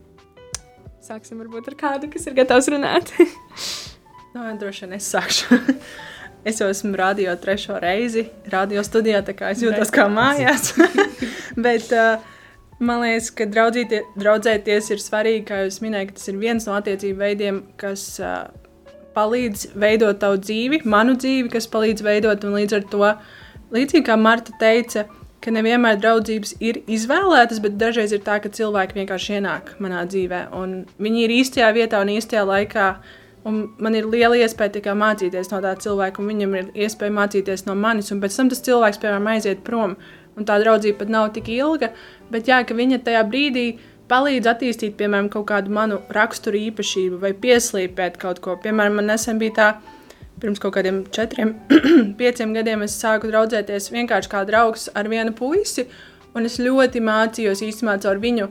Sāksim 1.03 1.43
varbūt 1.43 1.73
ar 1.73 1.81
kādu, 1.81 2.13
kas 2.13 2.31
ir 2.31 2.39
gatavs 2.39 2.71
runāt. 2.71 3.11
no, 3.19 4.43
nu, 4.45 4.51
droši 4.61 4.87
vien 4.87 4.99
es 5.01 5.11
sākšu. 5.11 5.63
es 6.49 6.63
jau 6.63 6.71
esmu 6.71 6.95
radio 6.99 7.35
trešo 7.41 7.81
reizi, 7.83 8.29
radio 8.53 8.87
studijā, 8.87 9.25
tā 9.27 9.35
kā 9.35 9.51
es 9.51 9.65
jūtos 9.67 9.91
kā 9.95 10.06
mājās. 10.13 10.77
Bet, 11.67 11.91
uh, 11.91 12.39
Man 12.81 13.03
liekas, 13.03 13.29
ka 13.37 13.44
draudzēties 13.44 14.87
ir 14.94 15.03
svarīgi, 15.05 15.44
kā 15.50 15.65
jūs 15.67 15.82
minējāt, 15.85 16.15
tas 16.17 16.31
ir 16.32 16.41
viens 16.41 16.65
no 16.65 16.79
attiecību 16.79 17.21
veidiem, 17.21 17.59
kas 17.81 18.05
uh, 18.25 18.47
palīdz 19.12 19.75
veidot 19.77 20.21
tavu 20.23 20.41
dzīvi, 20.41 20.81
manu 20.88 21.17
dzīvi, 21.21 21.50
kas 21.53 21.69
palīdz 21.69 22.05
veidot, 22.06 22.47
un 22.49 22.56
līdz 22.56 22.79
ar 22.79 22.87
to, 22.93 23.11
līdzīgi 23.77 24.06
kā 24.06 24.17
Marta 24.17 24.56
teica, 24.61 25.05
ka 25.44 25.53
nevienmēr 25.53 26.00
draudzības 26.00 26.55
ir 26.65 26.82
izvēlētas, 26.88 27.61
bet 27.65 27.79
dažreiz 27.81 28.12
ir 28.17 28.23
tā, 28.25 28.38
ka 28.41 28.53
cilvēki 28.53 29.00
vienkārši 29.00 29.38
ienāk 29.38 29.75
manā 29.81 30.05
dzīvē, 30.09 30.47
un 30.56 30.85
viņi 31.00 31.25
ir 31.27 31.35
īstajā 31.41 31.73
vietā 31.77 32.00
un 32.05 32.12
īstajā 32.17 32.47
laikā. 32.49 32.93
Un 33.49 33.61
man 33.81 33.94
ir 33.97 34.05
liela 34.05 34.37
iespēja 34.37 34.93
mācīties 34.93 35.49
no 35.49 35.62
tā 35.65 35.71
cilvēka, 35.81 36.21
un 36.21 36.27
viņam 36.29 36.56
ir 36.59 36.67
iespēja 36.85 37.15
mācīties 37.17 37.65
no 37.65 37.73
manis. 37.73 38.11
Un 38.12 38.21
pēc 38.21 38.35
tam 38.37 38.50
tas 38.53 38.61
cilvēks, 38.67 38.99
piemēram, 39.00 39.31
aiziet 39.32 39.62
prom, 39.65 39.94
un 40.38 40.47
tā 40.49 40.59
draudzība 40.62 41.03
pat 41.03 41.12
nav 41.12 41.31
tik 41.37 41.49
ilga, 41.55 41.93
bet 42.31 42.49
jā, 42.50 42.61
ka 42.67 42.77
viņa 42.77 43.00
tajā 43.06 43.23
brīdī 43.31 43.67
palīdz 44.11 44.50
attīstīt, 44.50 44.97
piemēram, 44.99 45.31
kaut 45.32 45.49
kādu 45.50 45.73
manu 45.75 46.00
raksturu 46.15 46.59
īpašību 46.71 47.21
vai 47.23 47.32
pieslīpēt 47.44 48.19
kaut 48.23 48.41
ko. 48.44 48.56
Piemēram, 48.62 48.99
man 48.99 49.11
nesen 49.12 49.38
bija 49.43 49.56
tā, 49.59 49.69
pirms 50.43 50.62
kaut 50.62 50.75
kādiem 50.79 51.05
četriem, 51.15 51.55
pieciem 52.21 52.55
gadiem 52.56 52.87
es 52.87 52.97
sāku 52.99 53.31
draudzēties 53.31 53.91
vienkārši 53.94 54.32
kā 54.32 54.43
draugs 54.49 54.88
ar 54.97 55.11
vienu 55.12 55.35
puisi, 55.37 55.87
un 56.35 56.49
es 56.49 56.59
ļoti 56.62 57.03
mācījos 57.05 57.62
īstenībā 57.67 57.99
caur 58.03 58.23
viņu, 58.23 58.49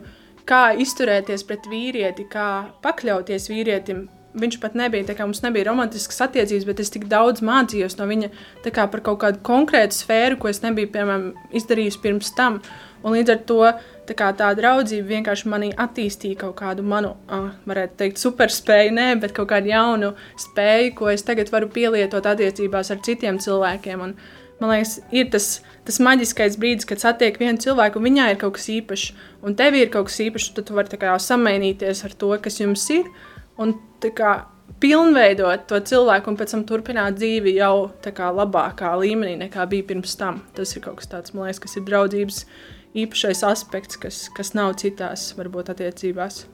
kā 0.48 0.70
izturēties 0.82 1.44
pret 1.48 1.68
vīrieti, 1.70 2.28
kā 2.30 2.48
pakļauties 2.84 3.50
vīrietim. 3.52 4.06
Viņš 4.30 4.60
pat 4.62 4.76
nebija, 4.78 5.08
tā 5.08 5.16
kā 5.18 5.24
mums 5.26 5.40
nebija 5.42 5.66
romantiskas 5.66 6.20
attiecības, 6.22 6.66
bet 6.68 6.80
es 6.84 6.92
tik 6.94 7.08
daudz 7.10 7.42
mācījos 7.42 7.96
no 7.98 8.06
viņa 8.06 8.28
kā 8.70 8.84
par 8.92 9.02
kaut 9.02 9.18
kādu 9.24 9.40
konkrētu 9.42 9.96
sfēru, 9.96 10.36
ko 10.38 10.50
es 10.52 10.62
nebiju, 10.62 10.92
piemēram, 10.94 11.32
izdarījis 11.58 11.98
pirms 11.98 12.30
tam. 12.36 12.60
Un 13.02 13.16
līdz 13.16 13.32
ar 13.34 13.40
to 13.48 13.58
tā, 14.06 14.14
kā, 14.14 14.28
tā 14.36 14.52
draudzība 14.54 15.16
vienkārši 15.16 15.50
manī 15.50 15.70
attīstīja 15.74 16.38
kaut 16.44 16.54
kādu 16.60 16.84
manu, 16.86 17.16
uh, 17.26 17.48
varētu 17.66 17.98
teikt, 18.02 18.20
superspēju, 18.22 18.92
nē, 19.00 19.08
bet 19.22 19.34
kaut 19.34 19.50
kādu 19.50 19.72
jaunu 19.72 20.12
spēju, 20.38 20.94
ko 21.00 21.10
es 21.10 21.26
tagad 21.26 21.50
varu 21.50 21.70
pielietot 21.72 22.28
attiecībās 22.30 22.92
ar 22.94 23.02
citiem 23.06 23.40
cilvēkiem. 23.42 24.04
Un, 24.06 24.14
man 24.60 24.74
liekas, 24.74 24.98
ir 25.10 25.26
tas, 25.32 25.48
tas 25.88 25.98
maģiskais 26.06 26.60
brīdis, 26.60 26.86
kad 26.86 27.02
satiek 27.02 27.40
vienu 27.40 27.58
cilvēku, 27.62 27.98
un 27.98 28.06
viņai 28.10 28.30
ir 28.34 28.40
kaut 28.44 28.60
kas 28.60 28.70
īpašs, 28.76 29.10
un 29.42 29.58
tev 29.58 29.78
ir 29.80 29.90
kaut 29.90 30.10
kas 30.10 30.20
īpašs, 30.26 30.52
tad 30.54 30.70
tu 30.70 30.78
vari 30.78 31.20
samainīties 31.26 32.04
ar 32.06 32.14
to, 32.14 32.30
kas 32.44 32.62
jums 32.62 32.86
ir. 32.94 33.10
Un, 33.58 33.74
kā, 34.16 34.34
pilnveidot 34.80 35.66
to 35.68 35.80
cilvēku 35.90 36.30
un 36.30 36.38
pēc 36.40 36.54
tam 36.54 36.64
turpināt 36.68 37.18
dzīvi 37.18 37.56
jau 37.58 37.90
kā, 38.04 38.30
labākā 38.32 38.92
līmenī 39.00 39.36
nekā 39.44 39.66
bija 39.70 39.88
pirms 39.90 40.16
tam. 40.20 40.42
Tas 40.56 40.72
ir 40.76 40.84
kaut 40.84 41.00
kas 41.00 41.10
tāds, 41.10 41.34
man 41.34 41.48
liekas, 41.48 41.62
kas 41.66 41.76
ir 41.76 41.86
draudzības 41.88 42.44
īpašais 43.00 43.44
aspekts, 43.46 44.00
kas, 44.00 44.24
kas 44.34 44.54
nav 44.56 44.74
citās, 44.80 45.30
varbūt, 45.38 45.72
attiecībās. 45.74 46.44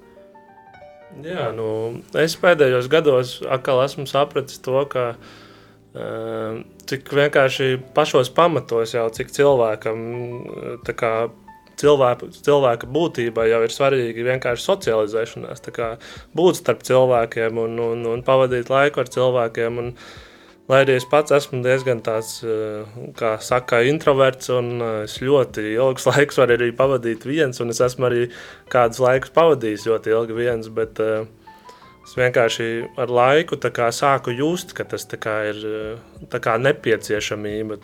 Jā, 1.25 1.49
nu, 1.57 2.03
es 2.19 2.35
pēdējos 2.37 2.91
gados 2.93 3.39
atkal 3.49 3.81
esmu 3.87 4.05
sapratis 4.11 4.59
to, 4.61 4.83
ka 4.91 5.05
uh, 5.15 6.59
cik 6.91 7.13
vienkārši 7.17 7.71
pašos 7.97 8.29
pamatos 8.37 8.93
jau 8.97 9.07
cik 9.15 9.33
cilvēkam 9.33 10.03
kā, 10.85 11.13
cilvēka, 11.81 12.31
cilvēka 12.47 12.89
būtība 12.93 13.49
jau 13.51 13.63
ir 13.67 13.75
svarīga 13.75 14.29
vienkārši 14.33 14.67
socializēšanās, 14.67 15.65
būt 16.37 16.63
starp 16.63 16.87
cilvēkiem 16.87 17.59
un, 17.63 17.81
un, 17.91 18.07
un 18.15 18.25
pavadīt 18.27 18.73
laiku 18.73 19.05
ar 19.05 19.13
cilvēkiem. 19.13 19.83
Un, 19.83 19.93
Lai 20.67 20.81
arī 20.83 20.97
es 20.99 21.05
pats 21.07 21.31
esmu 21.31 21.61
diezgan 21.63 22.01
tāds, 22.03 22.41
eh, 22.43 22.95
kā 23.15 23.37
saka, 23.39 23.85
introverts, 23.87 24.49
un 24.51 24.73
eh, 24.83 24.95
es 25.05 25.21
ļoti 25.23 25.63
ilgus 25.77 26.09
laikus 26.11 26.41
varu 26.43 26.57
arī 26.57 26.73
pavadīt 26.75 27.23
viens, 27.29 27.61
un 27.63 27.71
es 27.71 27.79
esmu 27.87 28.09
arī 28.09 28.25
kādus 28.73 28.99
laikus 29.05 29.31
pavadījis 29.37 29.87
ļoti 29.87 30.15
ilgi 30.17 30.39
viens, 30.41 30.67
bet 30.75 30.99
uh, 31.05 31.23
es 32.07 32.15
vienkārši 32.15 32.67
ar 33.03 33.11
laiku 33.11 33.59
sāku 33.95 34.35
just, 34.37 34.73
ka 34.79 34.87
tas 34.87 35.07
ir 35.51 35.65
kā, 36.31 36.55
nepieciešamība. 36.63 37.81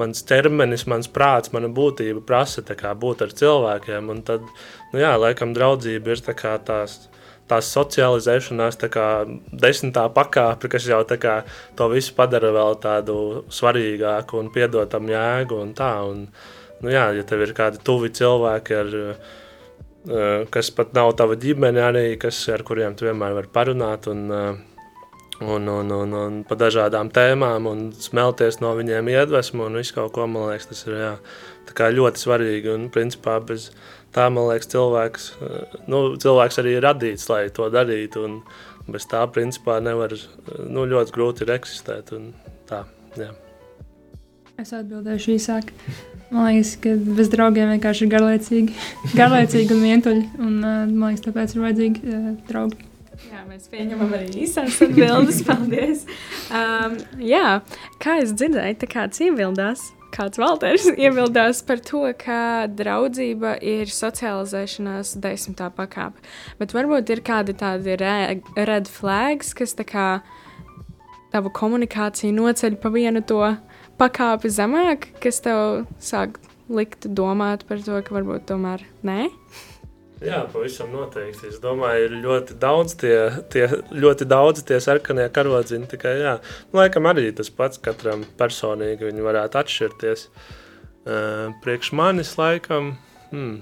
Mans 0.00 0.24
ķermenis, 0.26 0.88
mans 0.90 1.08
prāts, 1.08 1.52
mana 1.54 1.70
būtība 1.70 2.24
prasa 2.26 2.64
kā, 2.66 2.94
būt 2.98 3.22
ar 3.22 3.36
cilvēkiem, 3.38 4.10
un 4.10 4.24
tad, 4.26 4.42
nu 4.92 5.00
jā, 5.00 5.14
laikam 5.16 5.54
draudzība 5.54 6.16
ir 6.16 6.26
tā 6.26 6.34
tās 6.58 7.06
tās 7.48 7.70
socializēšanās 7.72 8.76
tā 8.76 8.90
kā 8.92 9.08
desmitā 9.64 10.04
pakāpe, 10.12 10.68
kas 10.68 10.84
jau 10.88 11.00
kā, 11.20 11.40
to 11.78 11.88
visu 11.88 12.12
padara 12.16 12.52
vēl 12.52 12.76
tādu 12.82 13.18
svarīgāku 13.48 14.36
un 14.42 14.50
piedotam 14.52 15.08
jēgu 15.08 15.62
un 15.62 15.74
tā. 15.78 15.92
Un, 16.04 16.26
nu 16.84 16.92
jā, 16.92 17.08
ja 17.16 17.24
tev 17.24 17.46
ir 17.46 17.54
kādi 17.56 17.80
tuvi 17.84 18.12
cilvēki, 18.12 18.76
ar, 18.82 18.96
uh, 19.00 19.38
kas 20.52 20.70
pat 20.74 20.94
nav 20.96 21.12
tava 21.18 21.36
ģimene, 21.40 21.82
arī, 21.84 22.04
kas, 22.20 22.40
ar 22.52 22.64
kuriem 22.66 22.96
tu 22.96 23.08
vienmēr 23.08 23.36
vari 23.36 23.52
parunāt 23.52 24.08
un, 24.10 24.24
uh, 24.32 24.56
un, 25.44 25.68
un, 25.68 25.92
un, 25.94 26.16
un 26.22 26.40
pa 26.48 26.56
dažādām 26.58 27.12
tēmām 27.14 27.68
un 27.70 27.84
smelties 27.92 28.60
no 28.64 28.72
viņiem 28.78 29.12
iedvesmu 29.12 29.68
un 29.68 29.78
visu 29.78 29.98
kaut 29.98 30.14
ko, 30.16 30.26
man 30.30 30.48
liekas, 30.50 30.70
tas 30.72 30.84
ir 30.88 30.98
jā, 31.02 31.12
ļoti 31.98 32.24
svarīgi 32.24 32.72
un 32.72 32.88
principā 32.94 33.36
bez, 33.44 33.68
tā 34.16 34.30
man 34.32 34.48
liekas, 34.50 34.72
cilvēks, 34.74 35.28
uh, 35.42 35.78
nu, 35.92 36.02
cilvēks 36.20 36.62
arī 36.64 36.78
ir 36.78 36.86
radīts, 36.88 37.28
lai 37.32 37.46
to 37.54 37.68
darītu. 37.72 38.24
Un 38.24 38.40
bez 38.88 39.04
tā, 39.08 39.22
principā, 39.32 39.78
nevar 39.84 40.14
nu, 40.64 40.86
ļoti 40.88 41.14
grūti 41.14 41.44
ir 41.44 41.52
eksistēt. 41.58 42.14
Un 42.16 42.30
tā, 42.68 42.84
jā. 43.20 43.32
Es 44.58 44.72
atbildēšu 44.74 45.36
īsāk. 45.36 45.74
Man 46.28 46.50
liekas, 46.50 46.74
ka 46.82 46.92
bez 47.16 47.30
draugiem 47.32 47.70
vienkārši 47.72 48.04
ir 48.04 48.12
garlaicīgi, 48.12 48.76
garlaicīgi 49.20 49.74
un 49.74 49.84
vientuļi. 49.86 50.24
Un, 50.36 50.58
man 50.60 51.08
liekas, 51.08 51.24
tāpēc 51.24 51.54
ir 51.56 51.64
vajadzīgi 51.64 52.04
uh, 52.04 52.30
draugi. 52.50 52.88
Jā, 53.26 53.42
mēs 53.48 53.66
pieņemam 53.72 54.12
arī 54.14 54.28
īsās 54.44 54.76
atbildes. 54.84 55.40
Paldies! 55.48 56.04
Um, 56.54 56.98
jā, 57.22 57.60
kā 58.02 58.18
es 58.22 58.34
dzirdēju, 58.36 58.76
tā 58.82 58.90
kāds 58.90 59.24
iebildās. 59.24 59.88
Kāds 60.14 60.40
Valters 60.40 60.86
iebildās 61.04 61.60
par 61.68 61.82
to, 61.84 62.04
ka 62.20 62.68
draudzība 62.72 63.56
ir 63.64 63.90
socializēšanās 63.92 65.16
desmitā 65.20 65.68
pakāpe. 65.74 66.22
Bet 66.60 66.72
varbūt 66.76 67.12
ir 67.12 67.24
kādi 67.26 67.56
tādi 67.58 67.96
re 68.00 68.38
red 68.56 68.88
flags, 68.88 69.52
kas 69.56 69.76
tā 69.76 69.84
kā 69.88 70.08
tavu 71.32 71.52
komunikāciju 71.52 72.32
noceļ 72.36 72.78
pa 72.80 72.92
vienu 72.94 73.20
to 73.20 73.42
pakāpi 73.98 74.50
zemāk, 74.52 75.10
kas 75.22 75.40
tev 75.44 75.86
sāk 76.02 76.38
likt 76.68 77.08
domāt 77.16 77.64
par 77.68 77.80
to, 77.84 77.98
ka 78.04 78.14
varbūt 78.18 78.46
tomēr 78.50 78.84
nē. 79.06 79.28
Jā, 80.18 80.40
pavisam 80.50 80.90
noteikti. 80.90 81.46
Es 81.52 81.60
domāju, 81.62 82.08
ir 82.08 82.14
ļoti 82.24 82.56
daudz 82.58 82.96
tie, 82.98 83.14
tie, 83.54 83.68
ļoti 83.94 84.26
daudz 84.26 84.64
tie 84.66 84.80
sarkanie 84.82 85.28
karodziņi. 85.30 85.86
Tikai, 85.92 86.16
jā, 86.24 86.32
nu, 86.72 86.80
laikam 86.80 87.06
arī 87.06 87.28
tas 87.38 87.52
pats 87.54 87.78
katram 87.82 88.24
personīgi 88.40 89.06
viņi 89.06 89.22
varētu 89.22 89.60
atšķirties. 89.60 90.24
Uh, 91.08 91.54
priekš 91.62 91.92
manis 91.96 92.34
laikam, 92.36 92.96
hmm, 93.30 93.60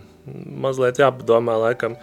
mazliet 0.65 1.03
jāpadomā 1.03 1.59
laikam. 1.61 1.99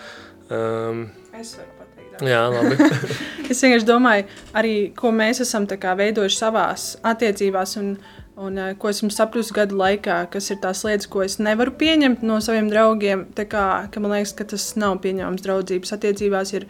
Um, 0.53 1.07
Es 1.33 1.55
varu 1.57 1.73
pateikt. 1.79 2.21
jā, 2.29 2.43
labi. 2.53 2.77
Es 3.51 3.59
vienkārši 3.65 3.89
domāju, 3.89 4.29
arī 4.55 4.75
ko 4.95 5.09
mēs 5.11 5.41
esam 5.43 5.65
tā 5.67 5.79
kā 5.81 5.97
veidojuši 5.97 6.37
savās 6.37 6.91
attiecībās, 7.01 7.73
un, 7.81 7.95
un 8.35 8.57
eh, 8.57 8.73
ko 8.79 8.89
esmu 8.89 9.11
sapratusi 9.13 9.55
gadu 9.55 9.77
laikā, 9.79 10.23
kas 10.33 10.49
ir 10.53 10.59
tās 10.63 10.83
lietas, 10.87 11.09
ko 11.11 11.23
es 11.25 11.37
nevaru 11.41 11.75
pieņemt 11.79 12.23
no 12.25 12.39
saviem 12.43 12.69
draugiem. 12.71 13.27
Kā, 13.37 13.67
ka 13.91 14.03
man 14.03 14.15
liekas, 14.15 14.35
ka 14.37 14.47
tas 14.53 14.71
nav 14.79 14.99
pieņemams 15.05 15.45
draudzības 15.45 15.95
attiecībās. 15.97 16.53
Ir, 16.57 16.67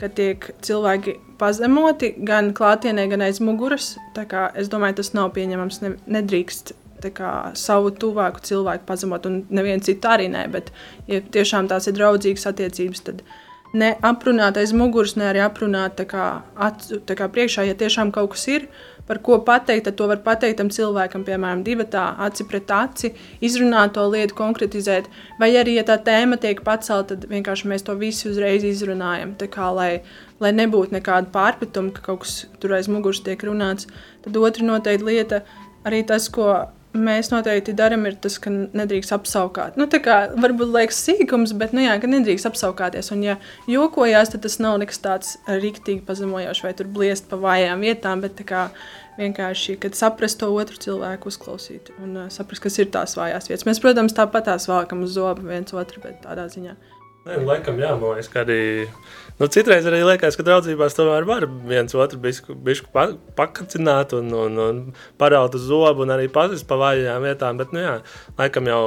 ka 0.00 0.08
tiek 0.10 0.48
cilvēki 0.66 1.18
pazemoti 1.38 2.14
gan 2.26 2.50
klātienē, 2.56 3.06
gan 3.12 3.22
aiz 3.26 3.38
muguras. 3.44 3.94
Kā, 4.14 4.48
es 4.58 4.70
domāju, 4.72 4.98
tas 5.02 5.12
nav 5.14 5.30
pieņemams. 5.36 5.80
Ne, 5.84 5.94
nedrīkst 6.18 6.74
kā, 7.14 7.30
savu 7.58 7.92
tuvāku 8.00 8.42
cilvēku 8.44 8.86
pazemot, 8.88 9.26
un 9.28 9.42
nevienu 9.52 9.84
citu 9.84 10.08
arī 10.10 10.28
nē. 10.32 10.46
Bet, 10.52 10.70
ja 11.10 11.20
tiešām 11.20 11.68
tās 11.70 11.88
ir 11.90 11.98
draudzīgas 11.98 12.48
attiecības, 12.50 13.04
tad 13.06 13.20
ne 13.74 13.92
aprunāt 14.06 14.58
aiz 14.60 14.72
muguras, 14.76 15.16
ne 15.20 15.28
arī 15.28 15.42
aprunāt 15.44 16.00
kā, 16.08 16.28
acu, 16.54 17.00
kā 17.04 17.28
priekšā, 17.28 17.66
ja 17.68 17.76
tiešām 17.78 18.14
kaut 18.14 18.34
kas 18.34 18.46
ir, 18.48 18.68
par 19.08 19.20
ko 19.24 19.38
pateikt, 19.44 19.84
tad 19.88 19.96
to 19.98 20.08
var 20.08 20.20
pateikt 20.24 20.58
tam 20.60 20.70
cilvēkam, 20.72 21.24
piemēram, 21.26 21.64
divi 21.66 21.86
tā, 21.90 22.04
aci 22.26 22.46
pret 22.48 22.70
aci, 22.72 23.12
izrunāt 23.44 23.94
to 23.96 24.04
lietu, 24.08 24.36
konkretizēt. 24.38 25.10
Vai 25.40 25.50
arī, 25.60 25.76
ja 25.78 25.84
tā 25.88 25.98
tēma 26.00 26.38
tiek 26.40 26.62
pacelta, 26.64 27.14
tad 27.14 27.28
vienkārši 27.32 27.68
mēs 27.70 27.84
to 27.86 27.96
visu 28.00 28.30
uzreiz 28.32 28.64
izrunājam. 28.68 29.34
Tā 29.40 29.50
kā, 29.52 29.68
lai, 29.76 29.90
lai 30.40 30.54
nebūtu 30.56 30.96
nekāda 30.96 31.28
pārpratuma, 31.34 31.92
ka 31.94 32.06
kaut 32.08 32.24
kas 32.24 32.38
tur 32.62 32.76
aiz 32.78 32.88
muguras 32.88 33.20
tiek 33.24 33.44
runāts. 33.44 33.90
Tad 34.24 34.40
otra 34.40 34.64
noteikti 34.64 35.10
lieta, 35.10 35.44
arī 35.84 36.00
tas, 36.08 36.30
ko 36.32 36.54
mēs 36.94 37.30
noteikti 37.32 37.74
darām, 37.76 38.06
ir 38.08 38.16
tas, 38.22 38.36
ka 38.42 38.52
nedrīkst 38.52 39.14
apskaukāt. 39.16 39.78
Nu, 39.80 39.86
tā 39.90 40.00
kā 40.04 40.18
varbūt 40.40 40.72
liekas 40.74 41.00
sīkums, 41.06 41.54
bet, 41.58 41.74
nu, 41.76 41.82
jā, 41.84 41.96
nedrīkst 41.98 42.48
apskaukāties. 42.50 43.10
Un, 43.14 43.24
ja 43.26 43.36
jokojās, 43.70 44.32
tad 44.32 44.44
tas 44.46 44.58
nav 44.62 44.78
nekas 44.82 45.02
tāds 45.02 45.34
rīktīgi 45.48 46.04
pazemojošs 46.06 46.64
vai 46.66 46.74
tur 46.78 46.90
bliest 46.94 47.28
pa 47.30 47.38
vājām 47.40 47.84
vietām, 47.84 48.22
bet 48.24 48.40
kā 48.46 48.68
vienkārši, 49.18 49.78
kad 49.82 49.98
saprast 49.98 50.40
to 50.42 50.50
otru 50.54 50.78
cilvēku, 50.80 51.30
uzklausīt 51.30 51.92
un 52.02 52.16
uh, 52.24 52.30
saprast, 52.34 52.64
kas 52.64 52.80
ir 52.82 52.90
tās 52.94 53.14
vājās 53.18 53.50
vietas. 53.50 53.66
Mēs, 53.68 53.82
protams, 53.82 54.16
tāpat 54.16 54.48
tās 54.50 54.66
valkam 54.70 55.04
uz 55.06 55.14
zobu 55.18 55.46
viens 55.50 55.74
otru, 55.74 56.02
bet 56.02 56.22
tādā 56.26 56.48
ziņā. 56.50 56.74
Nē, 57.24 57.38
nu, 57.40 57.46
laikam, 57.48 57.78
jā, 57.80 57.94
man 57.96 58.18
liekas, 58.18 58.26
ka 58.28 58.42
arī. 58.42 58.84
Nu, 59.38 59.46
citreiz 59.48 59.86
arī 59.88 60.02
liekas, 60.04 60.36
ka 60.36 60.44
draudzībās 60.44 60.92
tomēr 60.92 61.24
var 61.24 61.46
viens 61.64 61.94
otru 61.96 62.18
bišku 62.20 62.90
pa, 62.92 63.06
pakacināt 63.38 64.12
un, 64.18 64.28
un, 64.36 64.58
un 64.60 64.82
paraut 65.18 65.56
uz 65.56 65.64
zobu 65.64 66.04
un 66.04 66.12
arī 66.12 66.28
pazist 66.28 66.68
pa 66.68 66.76
vājām 66.82 67.24
vietām. 67.24 67.56
Bet, 67.56 67.72
nu, 67.72 67.80
jā, 67.80 67.94
laikam 68.36 68.68
jau 68.68 68.84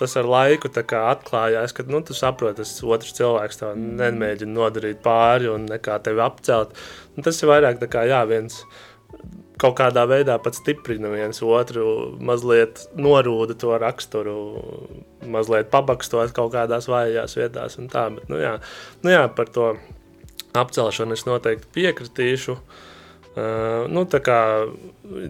tas 0.00 0.16
ar 0.16 0.30
laiku 0.32 0.72
atklājās, 0.72 1.76
ka 1.76 1.84
nu, 1.92 2.00
tu 2.00 2.16
saproti, 2.16 2.62
tas 2.62 2.72
otrs 2.88 3.12
cilvēks 3.20 3.60
tev 3.60 3.76
nemēģina 4.00 4.56
nodarīt 4.56 5.04
pāri 5.04 5.52
un 5.52 5.68
nekā 5.68 6.00
tevi 6.08 6.24
apcelt. 6.24 6.72
Un 7.18 7.28
tas 7.28 7.36
ir 7.44 7.52
vairāk 7.52 7.84
kā 7.92 8.08
jā, 8.08 8.24
viens 8.32 8.62
kaut 9.62 9.76
kādā 9.78 10.04
veidā 10.10 10.36
pat 10.42 10.56
stiprina 10.58 11.10
viens 11.12 11.42
otru, 11.46 11.86
mazliet 12.20 12.84
norūda 12.98 13.56
to 13.60 13.74
raksturu, 13.78 14.36
mazliet 15.30 15.70
pabakstot 15.72 16.34
kaut 16.36 16.52
kādās 16.56 16.88
vājās 16.90 17.36
vietās. 17.38 17.78
Tā, 17.92 18.08
bet, 18.16 18.30
nu, 18.32 18.40
jā, 18.42 18.56
nu, 19.04 19.12
jā, 19.14 19.26
par 19.36 19.52
to 19.54 19.74
apcelšanu 20.58 21.16
es 21.16 21.26
noteikti 21.28 21.70
piekritīšu. 21.78 22.56
Uh, 23.32 23.86
nu, 23.88 24.04
tā 24.12 24.20
kā 24.20 24.38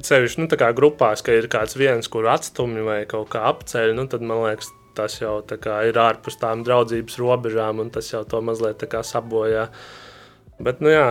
sevišķi 0.03 0.41
nu, 0.43 0.49
tā 0.51 0.59
kā 0.59 0.73
grupās, 0.75 1.23
ka 1.23 1.37
ir 1.39 1.47
kāds 1.51 1.77
viens, 1.79 2.09
kuru 2.11 2.33
atstumj 2.33 2.83
vai 2.83 3.03
kaut 3.07 3.29
kā 3.31 3.45
apceļ, 3.53 3.93
nu, 3.95 4.09
tad 4.11 4.25
man 4.27 4.43
liekas, 4.43 4.73
tas 4.97 5.21
jau 5.21 5.37
ir 5.87 6.01
ārpus 6.03 6.41
tām 6.41 6.65
draudzības 6.67 7.21
robežām, 7.21 7.85
un 7.85 7.93
tas 7.95 8.11
jau 8.11 8.25
to 8.29 8.43
mazliet 8.45 8.83
sabojā. 9.07 9.69
Bet, 10.62 10.78
nu, 10.85 10.92
jā, 10.92 11.07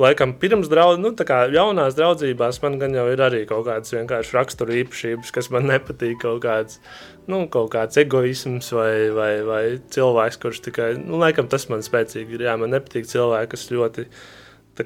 laikam, 0.00 0.32
pirms 0.40 0.70
draudzības, 0.72 1.02
nu, 1.02 1.12
tā 1.16 1.26
kā 1.28 1.42
jaunās 1.52 1.96
draudzībās, 1.98 2.62
man 2.62 2.78
gan 2.80 2.96
jau 2.96 3.04
ir 3.12 3.20
arī 3.20 3.42
kaut 3.48 3.66
kādas 3.66 3.92
vienkārši 3.92 4.36
rakstura 4.36 4.78
īpašības, 4.80 5.32
kas 5.36 5.50
man 5.52 5.68
nepatīk. 5.68 6.16
Kaut 6.22 6.40
kāds, 6.46 6.80
nu, 7.28 7.42
kaut 7.52 7.68
kāds 7.74 8.00
egoisms 8.00 8.72
vai, 8.72 9.10
vai, 9.12 9.32
vai 9.44 9.62
cilvēks, 9.92 10.40
kurš 10.40 10.62
tikai, 10.70 10.90
nu, 11.02 11.20
laikam, 11.20 11.50
tas 11.52 11.68
man 11.68 11.84
spēcīgi 11.84 12.38
ir. 12.38 12.46
Jā, 12.48 12.56
man 12.60 12.72
nepatīk 12.72 13.10
cilvēki, 13.10 13.52
kas 13.52 13.68
ļoti 13.74 14.06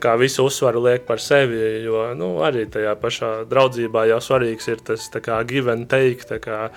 kā 0.01 0.17
visu 0.17 0.47
uzsvaru 0.49 0.83
liek 0.87 1.07
par 1.07 1.21
sevi, 1.21 1.61
jo 1.85 2.07
nu, 2.17 2.35
arī 2.45 2.65
tajā 2.71 2.95
pašā 3.01 3.31
draudzībā 3.51 4.07
jau 4.09 4.21
svarīgs 4.25 4.69
ir 4.73 4.81
tas 4.85 5.09
kā, 5.13 5.43
give 5.49 5.73
and 5.73 5.89
take, 5.91 6.25
tā, 6.29 6.39
kā, 6.43 6.71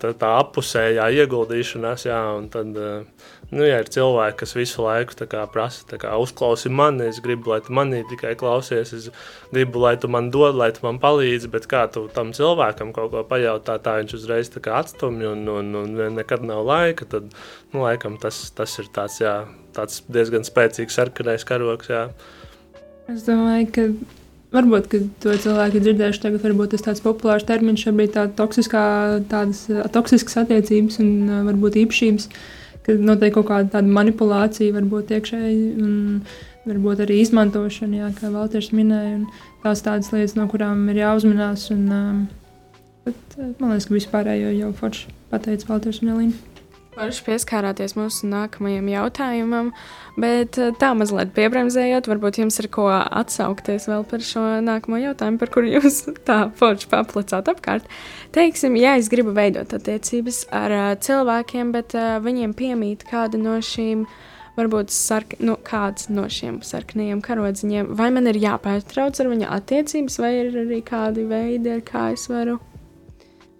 tā, 0.00 0.12
tā 0.12 0.34
apusējā 0.42 1.08
ieguldīšanās. 1.22 2.06
Jā, 2.08 2.20
un 2.36 2.48
tad, 2.52 2.76
eh, 2.76 3.30
nu, 3.50 3.64
ja 3.64 3.78
ir 3.82 3.88
cilvēki, 3.92 4.36
kas 4.42 4.54
visu 4.56 4.84
laiku 4.84 5.26
kā, 5.30 5.44
prasa, 5.52 5.98
kā, 6.00 6.12
uzklausi 6.20 6.70
mani, 6.72 7.06
es 7.08 7.20
gribu, 7.24 7.52
lai 7.52 7.60
tu 7.64 7.74
manī 7.76 8.02
tikai 8.10 8.34
klausies, 8.38 8.92
es 8.96 9.08
gribu, 9.52 9.82
lai 9.84 9.94
tu 10.00 10.10
man 10.12 10.30
dod, 10.34 10.58
lai 10.58 10.70
tu 10.76 10.84
man 10.84 11.00
palīdzi, 11.02 11.50
bet 11.52 11.68
kā 11.70 11.86
tu 11.92 12.06
tam 12.14 12.34
cilvēkam 12.36 12.92
kaut 12.96 13.12
ko 13.14 13.24
pajautā, 13.28 13.78
tā 13.82 13.98
viņš 14.02 14.16
uzreiz 14.20 14.52
tā 14.52 14.62
atstumj 14.78 15.30
un, 15.32 15.48
un, 15.48 15.74
un 15.82 15.98
nekad 16.18 16.44
nav 16.44 16.64
laika, 16.68 17.08
tad, 17.08 17.32
nu, 17.72 17.84
laikam 17.86 18.20
tas, 18.20 18.46
tas 18.56 18.78
ir 18.82 18.92
tāds, 18.94 19.20
jā, 19.24 19.40
tāds 19.76 20.02
diezgan 20.08 20.46
spēcīgs 20.46 21.00
sarkanais 21.00 21.46
karoks. 21.48 21.92
Jā. 21.92 22.08
Es 23.08 23.24
domāju, 23.24 23.68
ka 23.72 23.90
varbūt 24.54 24.88
ka 24.92 25.00
to 25.22 25.34
cilvēki 25.44 25.78
ir 25.78 25.86
dzirdējuši. 25.86 26.22
Tagad 26.24 26.44
varbūt 26.46 26.74
tas 26.74 26.84
tāds 26.86 27.04
populārs 27.04 27.46
termins 27.48 27.84
šobrīd 27.84 28.14
tā 28.16 28.26
toksiskā, 28.38 28.82
tādas 29.30 29.66
uh, 29.72 29.84
toksiskas 29.92 30.40
attiecības 30.44 31.00
un 31.04 31.10
uh, 31.26 31.42
varbūt 31.48 31.80
īpašības, 31.84 32.28
ka 32.88 32.98
notiek 32.98 33.34
kaut 33.36 33.50
kāda 33.52 33.76
tāda 33.78 33.98
manipulācija, 34.00 34.74
varbūt 34.80 35.16
iekšēji. 35.18 35.66
Un, 35.84 35.98
Varbūt 36.68 37.00
arī 37.00 37.22
izmantošana, 37.22 37.96
jā, 37.96 38.08
kā 38.18 38.28
Valters 38.28 38.66
minēja, 38.76 39.22
tās 39.62 39.80
tādas 39.86 40.10
lietas, 40.12 40.34
no 40.36 40.44
kurām 40.52 40.82
ir 40.92 40.98
jāuzmanās. 41.00 41.62
Un, 41.72 41.86
um, 41.88 42.18
bet, 43.06 43.38
uh, 43.38 43.54
man 43.62 43.72
liekas, 43.72 43.86
ka 43.88 43.96
vispārējo 43.96 44.50
jau 44.52 44.68
forši 44.76 45.14
pateica 45.32 45.70
Valters 45.70 46.02
un 46.02 46.12
Elīna. 46.12 46.47
Varbūt 46.98 47.18
pieskārāties 47.28 47.92
mūsu 47.94 48.26
nākamajam 48.26 48.88
jautājumam, 48.90 49.68
bet 50.18 50.56
eh, 50.58 50.72
tā 50.80 50.88
mazliet 50.98 51.30
piebremzējot, 51.36 52.08
varbūt 52.10 52.40
jums 52.40 52.58
ir 52.58 52.66
ko 52.74 52.88
atsaukties 52.90 53.86
vēl 53.86 54.02
par 54.10 54.24
šo 54.26 54.42
nākamo 54.66 54.98
jautājumu, 54.98 55.38
par 55.38 55.52
kuru 55.54 55.70
jūs 55.76 56.00
tā 56.28 56.40
forši 56.58 56.88
paplicāt 56.90 57.50
apkārt. 57.52 57.86
Teiksim, 58.34 58.74
ja 58.80 58.96
es 58.98 59.10
gribu 59.12 59.30
veidot 59.36 59.76
attiecības 59.78 60.48
ar 60.50 60.74
uh, 60.74 60.88
cilvēkiem, 60.98 61.70
bet 61.76 61.94
uh, 61.94 62.16
viņiem 62.24 62.56
piemīt 62.58 63.06
kāda 63.06 63.38
no 63.38 63.60
šīm, 63.62 64.02
varbūt 64.58 64.90
sark, 64.90 65.36
nu, 65.38 65.54
kāds 65.62 66.10
no 66.10 66.26
šiem 66.26 66.64
sarkanajiem 66.66 67.22
karodziņiem, 67.22 67.92
vai 67.94 68.10
man 68.10 68.26
ir 68.26 68.42
jāpārtrauc 68.42 69.22
ar 69.22 69.30
viņa 69.30 69.54
attiecības, 69.60 70.18
vai 70.18 70.32
ir 70.40 70.64
arī 70.64 70.82
kādi 70.82 71.28
veidi, 71.30 71.76
ar 71.78 71.86
kā 71.86 72.08
es 72.16 72.26
varu 72.32 72.58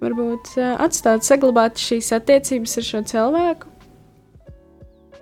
varbūt 0.02 0.54
atstāt, 0.78 1.26
saglabāt 1.26 1.80
šīs 1.82 2.12
attiecības 2.16 2.78
ar 2.80 2.88
šo 2.88 3.04
cilvēku? 3.12 3.72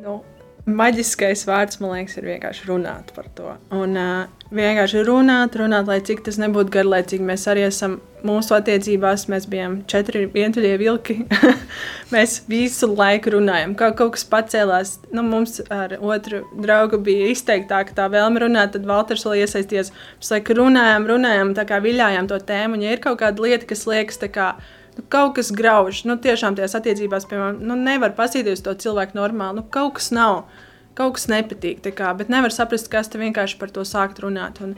Nu, 0.05 0.21
maģiskais 0.67 1.45
vārds, 1.47 1.79
man 1.81 1.95
liekas, 1.95 2.17
ir 2.19 2.27
vienkārši 2.27 2.67
runāt 2.69 3.13
par 3.15 3.29
to. 3.39 3.55
Un 3.75 3.95
uh, 3.99 4.27
vienkārši 4.55 5.05
runāt, 5.07 5.57
runāt, 5.59 5.87
lai 5.87 6.01
cik 6.05 6.25
tas 6.27 6.39
nebūtu 6.43 6.75
garlaicīgi. 6.75 7.25
Mēs 7.27 7.47
arī 7.51 7.67
esam 7.69 8.01
mūsu 8.27 8.57
attiecībās, 8.57 9.29
mēs 9.31 9.47
bijām 9.51 9.77
četri 9.91 10.25
vientuļie 10.33 10.73
vilki. 10.81 11.19
mēs 12.15 12.41
visu 12.51 12.89
laiku 12.91 13.37
runājam, 13.37 13.77
kā 13.79 13.93
kaut 13.99 14.17
kas 14.17 14.27
pacēlās. 14.31 14.97
Nu, 15.15 15.23
mums 15.27 15.61
ar 15.71 15.97
otru 16.01 16.43
draugu 16.59 16.99
bija 16.99 17.31
izteiktāka 17.35 17.95
tā 17.97 18.09
vēlme 18.13 18.43
runāt, 18.47 18.75
tad 18.75 18.89
Valters 18.89 19.27
vēl 19.29 19.45
iesaisties. 19.45 19.93
Mēs 20.19 20.33
laiku 20.35 20.59
runājām, 20.59 21.07
runājām, 21.13 21.55
tā 21.59 21.67
kā 21.69 21.79
viļājām 21.85 22.31
to 22.33 22.41
tēmu. 22.51 22.79
Un, 22.79 22.89
ja 22.89 22.97
ir 22.97 23.05
kaut 23.05 23.23
kāda 23.23 23.47
lieta, 23.47 23.71
kas 23.71 23.87
liekas 23.87 24.19
tā 24.23 24.33
kā 24.35 24.51
nu, 24.97 25.05
kaut 25.13 25.37
kas 25.39 25.53
grauž. 25.55 26.05
Nu, 26.09 26.19
tiešām 26.21 26.57
tajās 26.59 26.77
attiecībās, 26.79 27.29
piemēram, 27.31 27.61
nu, 27.65 27.79
nevar 27.79 28.15
pasīties 28.17 28.65
to 28.65 28.75
cilvēku 28.87 29.19
normāli. 29.19 29.61
Nu, 29.61 29.67
kaut 29.73 29.99
kas 29.99 30.11
nav, 30.15 30.47
kaut 30.99 31.19
kas 31.19 31.29
nepatīk. 31.33 31.85
Kā, 31.97 32.13
bet 32.19 32.33
nevar 32.33 32.55
saprast, 32.55 32.91
kas 32.93 33.13
te 33.13 33.21
vienkārši 33.21 33.61
par 33.61 33.73
to 33.75 33.85
sākt 33.89 34.23
runāt. 34.25 34.63
Un 34.65 34.77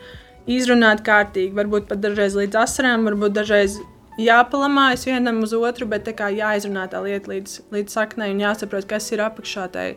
izrunāt 0.50 1.04
kārtīgi, 1.06 1.54
varbūt 1.56 1.88
pat 1.90 2.02
dažreiz 2.02 2.36
līdz 2.38 2.58
asarām, 2.64 3.06
varbūt 3.08 3.36
dažreiz 3.36 3.78
jāpalamājas 4.18 5.06
vienam 5.06 5.42
uz 5.46 5.54
otru, 5.54 5.86
bet 5.90 6.08
kā, 6.18 6.30
jāizrunā 6.34 6.88
tā 6.90 7.02
lieta 7.04 7.30
līdz, 7.30 7.60
līdz 7.74 7.94
saknei 7.94 8.32
un 8.34 8.42
jāsaprot, 8.42 8.88
kas 8.90 9.12
ir 9.14 9.22
apakšā 9.24 9.68
tai. 9.74 9.92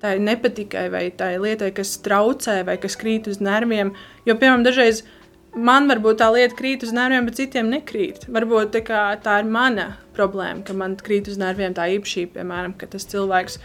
Tā 0.00 0.14
ir 0.16 0.22
nepatikai 0.24 0.86
vai 0.88 1.02
tā 1.12 1.34
ir 1.34 1.42
lietai, 1.44 1.74
kas 1.76 1.98
traucē 2.00 2.62
vai 2.64 2.78
kas 2.80 2.94
krīt 2.96 3.26
uz 3.28 3.36
nerviem. 3.44 3.90
Jo, 4.24 4.32
piemēram, 4.32 4.62
dažreiz 4.64 5.02
man 5.54 5.88
varbūt 5.90 6.20
tā 6.20 6.30
lieta 6.34 6.56
krīt 6.58 6.84
uz 6.86 6.92
nerviem, 6.94 7.26
bet 7.28 7.38
citiem 7.40 7.70
nekrīt. 7.72 8.26
Varbūt 8.30 8.74
tā, 8.76 9.04
tā 9.22 9.38
ir 9.42 9.48
mana 9.50 9.94
problēma, 10.16 10.64
ka 10.66 10.76
man 10.76 10.96
krīt 11.00 11.30
uz 11.30 11.38
nerviem 11.40 11.74
tā 11.76 11.88
īpašība, 11.96 12.38
piemēram, 12.38 12.76
ka 12.78 12.90
tas 12.90 13.08
cilvēks 13.10 13.58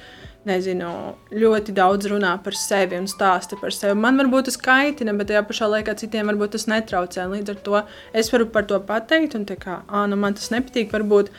nezinu, 0.45 0.89
ļoti 1.33 1.73
daudz 1.73 2.07
runā 2.11 2.35
par 2.45 2.53
sevi 2.57 2.99
un 2.99 3.07
stāsta 3.09 3.57
par 3.57 3.73
sevi. 3.73 3.95
Man 3.97 4.19
varbūt 4.21 4.49
tas 4.49 4.59
kaitina, 4.61 5.15
bet 5.17 5.31
tajā 5.31 5.41
pašā 5.47 5.69
laikā 5.71 5.95
citiem 5.97 6.29
varbūt 6.29 6.53
tas 6.55 6.67
netraucē. 6.69 7.25
Līdz 7.31 7.53
ar 7.55 7.61
to 7.65 7.81
es 8.13 8.29
varu 8.33 8.49
par 8.53 8.67
to 8.69 8.79
pateikt, 8.85 9.37
un 9.37 9.47
kā, 9.49 9.81
ah, 9.87 10.05
nu 10.09 10.19
man 10.21 10.37
tas 10.37 10.51
nepatīk. 10.53 10.91
Varbūt 10.93 11.33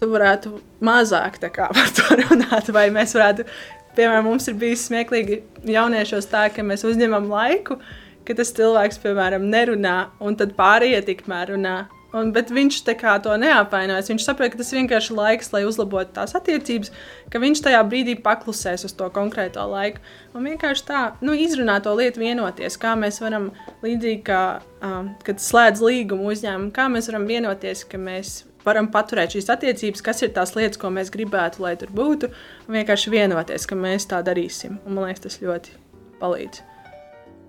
tu 0.00 0.10
varētu 0.12 0.58
mazāk 0.84 1.40
kā, 1.54 1.70
par 1.76 1.96
to 1.96 2.20
runāt, 2.20 2.68
vai 2.74 2.88
mēs 2.92 3.16
varētu, 3.16 3.48
piemēram, 3.96 4.28
mums 4.28 4.48
ir 4.50 4.60
bijis 4.60 4.88
smieklīgi 4.90 5.42
jauniešos 5.72 6.28
tā, 6.32 6.48
ka 6.52 6.64
mēs 6.66 6.84
uzņemam 6.88 7.30
laiku 7.32 7.80
ka 8.26 8.36
tas 8.38 8.54
cilvēks, 8.56 9.00
piemēram, 9.02 9.48
nerunā, 9.52 9.96
un 10.22 10.38
tad 10.38 10.54
pārējie 10.58 11.02
tikmēr 11.10 11.54
runā. 11.56 11.76
Un, 12.12 12.28
bet 12.34 12.50
viņš 12.52 12.82
to 12.84 13.36
neapvainojas. 13.40 14.10
Viņš 14.12 14.24
saprot, 14.26 14.52
ka 14.52 14.60
tas 14.60 14.72
ir 14.72 14.82
vienkārši 14.82 15.14
laiks, 15.16 15.48
lai 15.54 15.62
uzlabotu 15.64 16.12
tās 16.18 16.34
attiecības, 16.36 16.92
ka 17.32 17.40
viņš 17.40 17.62
tajā 17.64 17.80
brīdī 17.88 18.18
paklusēs 18.20 18.84
uz 18.84 18.92
to 18.92 19.08
konkrēto 19.14 19.64
laiku. 19.70 20.02
Un 20.36 20.44
vienkārši 20.44 20.84
tā, 20.88 21.02
nu, 21.24 21.32
izrunāt 21.32 21.86
to 21.86 21.94
lietu, 21.96 22.20
vienoties, 22.20 22.76
kā 22.80 22.92
mēs 23.00 23.22
varam, 23.24 23.48
līdzīgi 23.84 24.20
kā 24.28 24.42
um, 24.84 25.14
kad 25.24 25.40
slēdz 25.40 25.80
līgumu 25.80 26.28
uzņēmumu, 26.34 26.72
kā 26.76 26.90
mēs 26.92 27.08
varam 27.08 27.24
vienoties, 27.30 27.86
ka 27.88 28.00
mēs 28.00 28.42
varam 28.66 28.90
paturēt 28.92 29.32
šīs 29.32 29.48
attiecības, 29.56 30.04
kas 30.04 30.20
ir 30.22 30.34
tās 30.36 30.52
lietas, 30.58 30.80
ko 30.80 30.92
mēs 30.92 31.10
gribētu, 31.14 31.64
lai 31.64 31.78
tur 31.80 31.94
būtu, 31.96 32.28
un 32.66 32.76
vienkārši 32.76 33.14
vienoties, 33.14 33.64
ka 33.66 33.78
mēs 33.78 34.06
tā 34.12 34.20
darīsim. 34.26 34.76
Un, 34.84 34.98
man 34.98 35.08
liekas, 35.08 35.24
tas 35.24 35.40
ļoti 35.40 35.80
palīdz. 36.20 36.71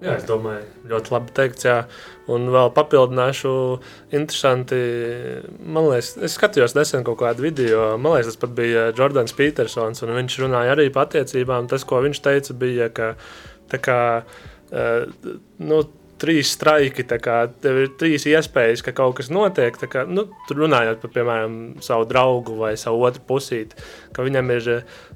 Jā, 0.04 0.18
es 0.20 0.26
domāju, 0.28 0.66
ļoti 0.92 1.14
labi 1.14 1.34
teikts. 1.38 1.66
Jā. 1.68 1.78
Un 2.34 2.50
vēl 2.52 2.72
papildināšu, 2.76 3.54
interesanti. 4.12 4.80
Man 5.64 5.88
liekas, 5.90 6.14
es 6.28 6.36
skatījos 6.36 6.76
nesen 6.76 7.06
kaut 7.08 7.22
kādu 7.22 7.46
video. 7.46 7.94
Man 7.96 8.18
liekas, 8.18 8.34
tas 8.34 8.42
pat 8.42 8.56
bija 8.58 8.90
Jordans 8.92 9.36
Petersons. 9.38 10.04
Viņš 10.04 10.40
runāja 10.44 10.76
arī 10.76 10.90
par 10.94 11.08
attiecībām. 11.08 11.72
Tas, 11.72 11.88
ko 11.88 12.04
viņš 12.04 12.24
teica, 12.24 12.58
bija, 12.60 12.90
ka 12.96 13.14
tā 13.72 13.80
kā. 13.84 14.00
Uh, 14.74 15.06
nu, 15.64 15.84
trīs 16.24 16.54
straiki, 16.56 17.04
kā, 17.22 17.38
tev 17.64 17.80
ir 17.84 17.92
trīs 18.00 18.26
iespējas, 18.30 18.84
ka 18.86 18.94
kaut 18.96 19.18
kas 19.20 19.30
notiek. 19.34 19.76
Kā, 19.92 20.06
nu, 20.08 20.26
tur 20.48 20.64
runājot 20.64 21.02
par, 21.04 21.12
piemēram, 21.18 21.58
savu 21.84 22.08
draugu 22.10 22.56
vai 22.62 22.74
savu 22.80 23.04
otru 23.08 23.24
pusīti, 23.28 23.80
ka 24.16 24.26
viņam 24.26 24.52
ir, 24.56 24.70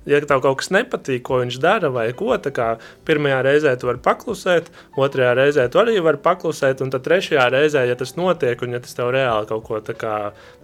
ja 0.10 0.22
tev 0.28 0.44
kaut 0.44 0.60
kas 0.62 0.72
nepatīk, 0.76 1.24
ko 1.28 1.42
viņš 1.44 1.60
dara 1.64 1.92
vai 1.94 2.10
ko, 2.18 2.36
kā, 2.54 2.70
pirmajā 3.08 3.40
reizē 3.48 3.76
tu 3.80 3.90
vari 3.90 4.04
paklusēt, 4.04 4.72
otrajā 5.00 5.36
reizē 5.40 5.68
tu 5.72 5.82
arī 5.82 5.98
vari 6.04 6.22
paklusēt, 6.24 6.84
un 6.84 6.92
tad 6.94 7.06
trešajā 7.08 7.48
reizē, 7.54 7.86
ja 7.88 7.96
tas 8.00 8.16
notiek, 8.20 8.62
un 8.66 8.76
ja 8.76 8.84
tas 8.84 8.98
tev 8.98 9.14
reāli 9.16 9.50
kaut 9.52 9.68
ko 9.68 9.82
kā, 9.98 10.18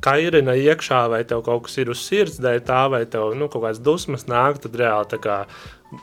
kairina 0.04 0.58
iekšā, 0.60 1.06
vai 1.14 1.24
tev 1.30 1.46
kaut 1.48 1.68
kas 1.68 1.80
ir 1.80 1.94
uz 1.94 2.04
sirds 2.04 2.42
dēļ 2.44 2.66
tā, 2.68 2.84
vai 2.92 3.06
tev 3.08 3.34
nu, 3.40 3.48
kaut 3.48 3.66
kādas 3.68 3.84
dusmas 3.84 4.28
nāk, 4.28 4.60
tad 4.64 4.76
reāli 4.80 5.22
kā, 5.24 5.44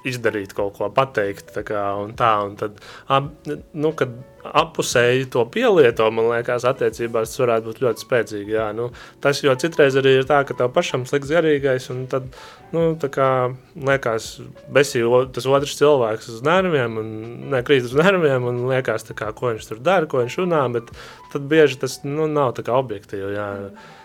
izdarīt 0.08 0.54
kaut 0.56 0.76
ko, 0.78 0.88
pateikt. 0.94 1.52
Tā 1.54 1.64
kā, 1.66 1.84
un 2.00 2.14
tā, 2.18 2.32
un 2.46 2.56
tad, 2.60 2.80
ap, 3.10 3.30
nu, 3.46 3.92
kad 3.96 4.14
apusēji 4.40 5.26
to 5.34 5.42
pielieto, 5.52 6.06
man 6.14 6.30
liekas, 6.30 6.64
attiecībās 6.68 7.32
tas 7.32 7.42
varētu 7.42 7.68
būt 7.68 7.82
ļoti 7.84 8.04
spēcīgi. 8.06 8.54
Jā, 8.56 8.70
nu, 8.76 8.88
tas 9.24 9.42
jau 9.44 9.54
citreiz 9.60 9.98
arī 10.00 10.16
ir 10.20 10.28
tā, 10.28 10.40
ka 10.48 10.56
tev 10.56 10.72
pašam 10.74 11.04
slikts 11.08 11.32
garīgais, 11.34 11.90
un 11.92 12.06
tad, 12.10 12.28
nu, 12.74 12.86
tā 13.00 13.12
kā, 13.12 13.28
liekas, 13.76 14.32
besī 14.72 15.04
tas 15.34 15.48
otrs 15.50 15.76
cilvēks 15.80 16.32
uz 16.34 16.42
nerviem, 16.46 16.98
un 17.02 17.14
nekrīt 17.54 17.88
uz 17.90 17.96
nerviem, 18.00 18.48
un 18.48 18.66
liekas, 18.72 19.08
kā, 19.12 19.32
ko 19.36 19.52
viņš 19.52 19.72
tur 19.72 19.84
dara, 19.84 20.08
ko 20.10 20.24
viņš 20.24 20.40
runā, 20.42 20.66
bet 20.78 20.92
tad 21.34 21.48
bieži 21.50 21.80
tas, 21.84 22.00
nu, 22.08 22.30
nav 22.30 22.54
tā 22.58 22.66
kā 22.66 22.76
objektīvi, 22.80 23.34
jā. 23.36 23.54
Mm 23.70 23.96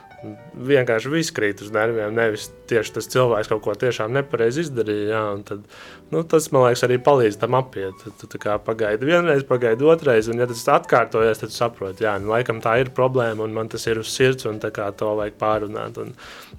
vienkārši 0.70 1.12
viss 1.12 1.34
krīt 1.36 1.62
uz 1.64 1.72
nerviem. 1.74 2.14
Nevis 2.16 2.48
tieši 2.70 2.96
tas 2.98 3.10
cilvēks 3.12 3.50
kaut 3.52 3.62
ko 3.66 3.76
tiešām 3.80 4.14
nepareizi 4.16 4.64
izdarīja. 4.66 5.06
Jā, 5.12 5.22
tad, 5.48 5.66
nu, 6.14 6.24
tas 6.30 6.48
man 6.54 6.66
liekas, 6.66 6.84
arī 6.88 6.98
palīdz 7.06 7.38
tam 7.42 7.58
apiet. 7.60 8.02
Tu, 8.22 8.30
tu 8.32 8.42
pagaidi 8.66 9.10
vienreiz, 9.10 9.46
pagaidi 9.48 9.88
otrreiz, 9.88 10.30
un 10.32 10.42
ja 10.42 10.48
tas 10.50 10.64
atkārtojas, 10.78 11.44
tad 11.44 11.54
saproti, 11.56 12.06
ka 12.06 12.18
nu, 12.24 12.32
laikam 12.34 12.60
tā 12.64 12.78
ir 12.82 12.92
problēma, 12.96 13.46
un 13.46 13.56
man 13.56 13.72
tas 13.72 13.86
ir 13.90 14.02
uz 14.02 14.12
sirds, 14.14 14.48
un 14.50 14.60
to 14.62 15.14
vajag 15.22 15.40
pārunāt. 15.42 16.02
Un, 16.02 16.12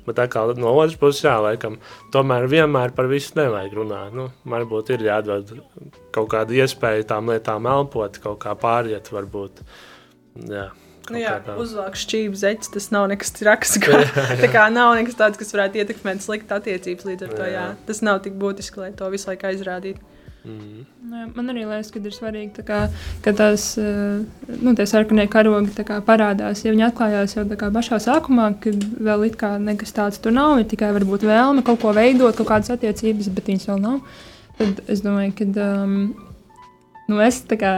bet 0.06 0.22
kā, 0.32 0.46
no 0.60 0.72
otras 0.76 0.96
puses, 1.00 1.24
jā, 1.26 1.36
laikam, 1.42 1.80
tomēr 2.14 2.48
vienmēr 2.52 2.94
par 2.96 3.10
visu 3.12 3.36
nevajag 3.40 3.76
runāt. 3.80 4.16
Nu, 4.16 4.30
varbūt 4.46 4.94
ir 4.96 5.06
jādod 5.10 5.56
kaut 6.14 6.32
kāda 6.32 6.56
iespēja 6.62 7.10
tām 7.12 7.32
lietām 7.32 7.68
elpot, 7.70 8.22
kaut 8.22 8.40
kā 8.46 8.56
pāriet, 8.58 9.12
varbūt. 9.12 9.64
Jā. 10.50 10.70
Nu, 11.12 11.20
jā, 11.20 11.36
uzvelk 11.60 11.96
šķīvi 11.98 12.40
zeķis, 12.40 12.72
tas 12.74 12.90
nav 12.94 13.06
nekas 13.12 13.32
traks. 13.36 13.76
Kā, 13.84 14.02
tā 14.40 14.50
kā 14.52 14.66
nav 14.72 14.94
nekas 14.98 15.18
tāds, 15.18 15.38
kas 15.40 15.54
varētu 15.54 15.82
ietekmēt 15.82 16.24
sliktu 16.24 16.56
attiecības 16.56 17.08
līdz 17.08 17.26
ar 17.28 17.32
to. 17.38 17.48
Jā. 17.52 17.64
Tas 17.88 18.02
nav 18.06 18.20
tik 18.24 18.36
būtiski, 18.40 18.82
lai 18.82 18.92
to 18.96 19.08
visu 19.12 19.30
laiku 19.30 19.50
aizrādītu. 19.50 20.02
Mm. 20.46 20.84
Nu, 21.06 21.16
jā, 21.18 21.24
man 21.34 21.50
arī 21.50 21.64
liekas, 21.66 21.88
ka 21.90 21.98
ir 21.98 22.14
svarīgi, 22.14 22.62
kā, 22.66 22.84
ka 23.24 23.32
tās 23.34 23.64
eh, 23.82 24.20
nu, 24.62 24.74
sarkanie 24.86 25.26
karogi 25.30 25.86
kā, 25.86 25.98
parādās. 26.06 26.62
Ja 26.62 26.74
viņi 26.74 26.86
atklājās 26.86 27.34
jau 27.34 27.46
kā, 27.58 27.70
pašā 27.74 27.98
sākumā, 28.04 28.52
kad 28.62 28.86
vēl 29.08 29.26
nekas 29.66 29.96
tāds 29.96 30.22
tur 30.22 30.34
nav, 30.36 30.60
ir 30.62 30.70
tikai 30.70 30.92
varbūt 30.94 31.26
vēlme 31.26 31.66
kaut 31.66 31.82
ko 31.82 31.94
veidot, 31.96 32.38
kaut 32.38 32.52
kādas 32.52 32.70
attiecības, 32.76 33.32
bet 33.34 33.50
viņas 33.50 33.68
vēl 33.72 33.82
nav. 33.82 34.22
Tad 34.60 34.80
es 34.86 35.02
domāju, 35.04 35.34
ka 35.40 35.66
um, 35.66 35.98
nu, 37.10 37.20
es 37.26 37.42
kā, 37.50 37.74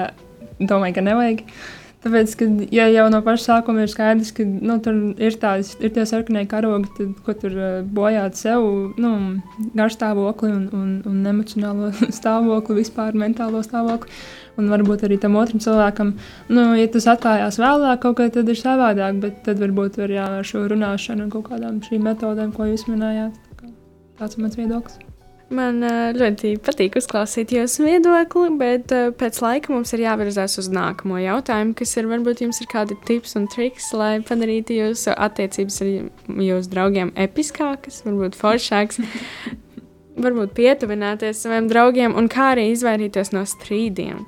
domāju, 0.60 0.98
ka 1.00 1.08
nevajag. 1.08 1.44
Uh, 1.48 1.77
Tāpēc, 1.98 2.34
kad 2.38 2.61
ja 2.70 2.84
jau 2.92 3.08
no 3.11 3.18
paša 3.26 3.42
sākuma 3.42 3.82
ir 3.82 3.90
skaidrs, 3.90 4.30
ka 4.37 4.44
nu, 4.46 4.76
tur 4.82 4.98
ir, 5.18 5.34
tās, 5.42 5.72
ir 5.82 5.90
tie 5.96 6.04
sarkanie 6.06 6.44
karogi, 6.46 6.92
tad, 6.94 7.16
ko 7.26 7.34
tur 7.40 7.56
uh, 7.58 7.72
bojāt 7.82 8.38
sev, 8.38 8.66
nu, 9.02 9.11
garstāvokli 9.74 10.52
un, 10.54 10.68
un, 10.78 10.92
un 11.11 11.26
emocionālo 11.32 11.90
stāvokli, 12.20 12.78
vispār 12.84 13.18
mentālo 13.18 13.64
stāvokli. 13.66 14.14
Un 14.58 14.70
varbūt 14.70 15.04
arī 15.06 15.20
tam 15.22 15.37
otram 15.38 15.62
cilvēkam, 15.62 16.16
nu, 16.50 16.62
ja 16.78 16.87
tas 16.90 17.06
atklājās 17.11 17.61
vēlāk, 17.62 18.00
kaut 18.02 18.16
kā 18.18 18.30
tad 18.34 18.50
ir 18.50 18.58
savādāk, 18.58 19.20
bet 19.22 19.44
tad 19.46 19.62
varbūt 19.62 20.00
var 20.02 20.14
jā, 20.14 20.30
ar 20.40 20.46
šo 20.46 20.64
runāšanu 20.70 21.26
un 21.26 21.34
kaut 21.34 21.50
kādām 21.50 21.78
šīm 21.87 22.11
metodēm, 22.11 22.54
ko 22.54 22.66
jūs 22.66 22.88
minējāt. 22.90 23.38
Tā 23.58 23.70
tāds 24.18 24.38
ir 24.38 24.46
mans 24.46 24.58
viedoklis. 24.58 25.17
Man 25.48 25.80
ļoti 26.12 26.58
patīk 26.61 26.98
uzklausīt 27.00 27.54
jūsu 27.56 27.87
viedokli, 27.87 28.50
bet 28.61 28.92
pēc 29.16 29.38
laika 29.40 29.72
mums 29.72 29.94
ir 29.96 30.02
jāvirzās 30.04 30.58
uz 30.61 30.68
nākamo 30.68 31.16
jautājumu, 31.22 31.72
kas 31.78 31.96
ir 31.96 32.11
varbūt 32.11 32.42
jums 32.44 32.61
ir 32.61 32.68
kādi 32.68 32.98
tips 33.08 33.32
un 33.40 33.46
triks, 33.48 33.88
lai 33.96 34.18
padarītu 34.28 34.76
jūsu 34.76 35.16
attiecības 35.16 35.80
ar 35.84 35.92
jūsu 36.50 36.72
draugiem 36.74 37.14
episkākas, 37.16 38.02
varbūt 38.04 38.37
foršākas, 38.37 39.00
varbūt 40.24 40.52
pietuvināties 40.58 41.40
saviem 41.46 41.72
draugiem 41.72 42.18
un 42.20 42.28
kā 42.28 42.52
arī 42.52 42.68
izvairīties 42.74 43.32
no 43.32 43.48
strīdiem. 43.48 44.26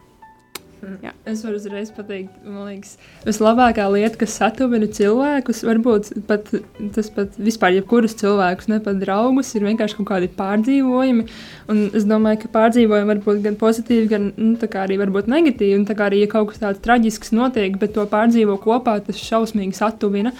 Jā. 0.80 1.12
Es 1.28 1.42
varu 1.44 1.58
uzreiz 1.60 1.90
pateikt, 1.92 2.32
man 2.46 2.64
liekas, 2.70 2.94
vislabākā 3.26 3.84
lieta, 3.92 4.16
kas 4.22 4.36
satuvina 4.38 4.88
cilvēkus, 4.88 5.60
varbūt 5.68 6.08
pat 6.28 6.48
tas 6.96 7.10
pat 7.12 7.36
vispār, 7.40 7.74
jebkurus 7.76 8.16
cilvēkus, 8.20 8.70
ne 8.72 8.78
pat 8.84 9.00
draugus, 9.02 9.52
ir 9.58 9.66
vienkārši 9.68 9.98
kaut 9.98 10.08
kādi 10.08 10.30
pārdzīvojumi. 10.38 11.26
Un 11.72 11.82
es 11.96 12.08
domāju, 12.08 12.42
ka 12.44 12.52
pārdzīvojumi 12.56 13.12
var 13.12 13.20
būt 13.26 13.44
gan 13.44 13.60
pozitīvi, 13.60 14.08
gan 14.10 14.30
nu, 14.38 14.56
arī 14.56 14.98
negatīvi. 15.36 15.76
Un 15.82 15.86
arī, 16.08 16.24
ja 16.24 16.32
kaut 16.32 16.54
kas 16.54 16.64
tāds 16.64 16.82
traģisks 16.84 17.34
notiek, 17.36 17.76
bet 17.80 17.94
to 17.98 18.06
pārdzīvo 18.08 18.56
kopā, 18.64 18.98
tas 19.04 19.20
šausmīgi 19.20 19.76
satuvina. 19.76 20.32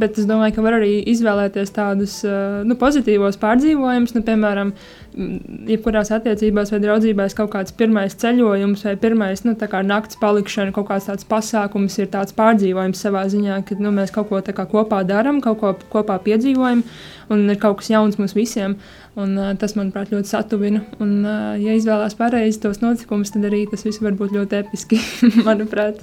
Bet 0.00 0.16
es 0.16 0.24
domāju, 0.24 0.56
ka 0.56 0.64
var 0.64 0.78
arī 0.78 1.02
izvēlēties 1.12 1.74
tādus 1.76 2.14
uh, 2.24 2.62
nu, 2.64 2.78
pozitīvos 2.80 3.36
pārdzīvojumus. 3.42 4.14
Nu, 4.16 4.22
piemēram, 4.24 4.72
jebkurās 5.12 6.10
attiecībās 6.14 6.72
vai 6.72 6.80
draudzībās 6.82 7.36
kaut 7.36 7.52
kāds 7.52 7.74
pirmais 7.76 8.16
ceļojums 8.18 8.84
vai 8.86 8.94
pirmais 9.00 9.44
nu, 9.46 9.54
nakts 9.88 10.18
palikšana, 10.20 10.72
kaut 10.76 10.88
kāds 10.88 11.08
tāds 11.10 11.26
pasākums 11.28 11.98
ir 12.00 12.10
tāds 12.12 12.34
pārdzīvojums 12.38 13.04
savā 13.04 13.26
ziņā, 13.32 13.62
kad 13.68 13.82
nu, 13.82 13.92
mēs 13.94 14.14
kaut 14.14 14.30
ko 14.30 14.40
kopā 14.72 15.02
darām, 15.08 15.40
kaut 15.44 15.60
ko 15.60 15.74
kopā 15.92 16.18
piedzīvojam, 16.24 16.82
un 17.30 17.46
ir 17.50 17.60
kaut 17.60 17.80
kas 17.80 17.92
jauns 17.92 18.18
mums 18.20 18.36
visiem. 18.38 18.78
Un, 19.12 19.34
uh, 19.36 19.50
tas, 19.60 19.74
manuprāt, 19.76 20.08
ļoti 20.08 20.30
satuvina. 20.30 20.80
Un, 21.04 21.18
uh, 21.20 21.50
ja 21.60 21.74
izvēlās 21.76 22.16
pareizi 22.16 22.62
tos 22.62 22.80
notikumus, 22.80 23.34
tad 23.34 23.44
arī 23.44 23.66
tas 23.68 23.84
viss 23.84 24.00
var 24.00 24.16
būt 24.16 24.32
ļoti 24.38 24.62
episki, 24.62 25.00
manuprāt. 25.48 26.00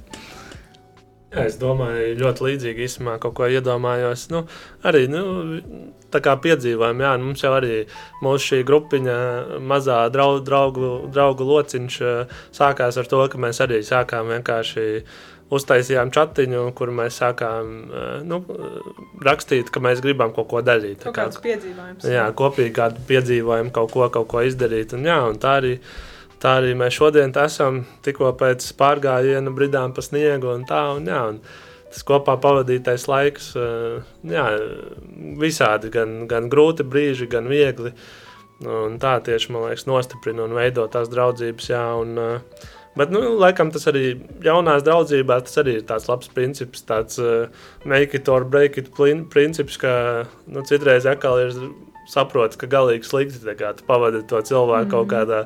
Es 1.29 1.59
domāju, 1.61 2.15
ļoti 2.17 2.45
līdzīgi 2.45 2.85
īstenībā 2.87 3.19
kaut 3.21 3.35
ko 3.37 3.47
iedomājos. 3.53 4.25
Nu, 4.33 4.43
arī 4.81 5.03
nu, 5.11 5.21
tā 6.09 6.23
kā 6.25 6.33
piedzīvojam, 6.41 7.03
jā, 7.05 7.11
mums 7.21 7.43
jau 7.45 7.51
arī 7.53 7.83
mūsu 8.25 8.47
šī 8.47 8.61
grupiņa, 8.65 9.17
mazā 9.61 9.99
draugu, 10.13 10.41
draugu, 10.47 10.93
draugu 11.13 11.45
lociņš 11.51 11.99
sākās 12.57 12.97
ar 12.97 13.11
to, 13.11 13.21
ka 13.29 13.41
mēs 13.41 13.61
arī 13.65 13.83
sākām 13.85 14.33
vienkārši 14.33 14.87
uztaisījām 15.53 16.11
chatiņu, 16.13 16.65
kur 16.77 16.91
mēs 16.97 17.21
sākām 17.21 17.71
nu, 18.29 18.41
rakstīt, 19.25 19.69
ka 19.73 19.81
mēs 19.85 20.01
gribam 20.05 20.33
kaut 20.33 20.49
ko 20.49 20.61
darīt. 20.65 21.01
Kaut 21.05 21.17
kāds 21.17 21.41
piedzīvojums. 21.45 22.09
Jā, 22.09 22.27
kopīgi 22.37 22.73
kādu 22.77 23.05
piedzīvojumu, 23.09 23.73
kaut 23.73 23.93
ko, 23.93 24.09
kaut 24.13 24.29
ko 24.33 24.45
izdarīt. 24.45 24.97
Un, 24.97 25.05
jā, 25.09 25.21
un 25.29 25.41
tā 25.41 25.59
arī 25.61 25.75
tā 26.41 26.55
arī 26.59 26.75
mēs 26.77 26.95
šodien 26.97 27.33
esam 27.43 27.83
tikko 28.05 28.31
pēc 28.39 28.71
pārgājiena 28.79 29.53
bridām 29.55 29.93
pa 29.93 30.03
sniegu 30.05 30.53
un 30.53 30.65
tā. 30.69 30.83
Un, 30.97 31.09
jā, 31.09 31.21
un 31.33 31.41
tas 31.89 32.05
kopā 32.07 32.37
pavadītais 32.41 33.07
laiks, 33.11 33.53
eh, 33.59 34.01
jā, 34.35 34.47
visādi, 35.39 35.91
gan, 35.93 36.25
gan 36.27 36.49
grūti 36.49 36.87
brīži, 36.87 37.29
gan 37.29 37.49
viegli. 37.51 37.93
Un 38.59 38.97
tā 38.99 39.15
tieši, 39.23 39.53
man 39.55 39.69
liekas, 39.69 39.87
nostiprina 39.87 40.43
un 40.43 40.57
veido 40.57 40.83
tās 40.91 41.07
draudzības. 41.11 41.71
Jā, 41.71 41.85
un, 42.01 42.17
eh, 42.17 42.67
Bet, 42.97 43.11
nu, 43.13 43.21
laikam, 43.39 43.69
tas 43.71 43.85
arī 43.87 44.17
jaunās 44.43 44.81
draudzībās, 44.83 45.45
tas 45.45 45.59
arī 45.61 45.77
ir 45.77 45.83
tāds 45.87 46.09
labs 46.09 46.27
princips, 46.33 46.81
tāds 46.83 47.19
uh, 47.21 47.45
make 47.85 48.17
it 48.17 48.27
or 48.27 48.43
break 48.43 48.77
it 48.81 48.89
princips, 49.29 49.77
ka 49.77 50.25
nu, 50.47 50.63
citreiz 50.67 51.05
atkal 51.07 51.39
ir 51.39 51.53
saprots, 52.09 52.57
ka 52.59 52.67
galīgi 52.67 53.07
slikti 53.07 53.55
kā, 53.55 53.71
pavadīt 53.87 54.27
to 54.27 54.41
cilvēku 54.41 54.85
mm 54.85 54.89
-hmm. 54.89 54.91
kaut 54.91 55.07
kādā 55.13 55.45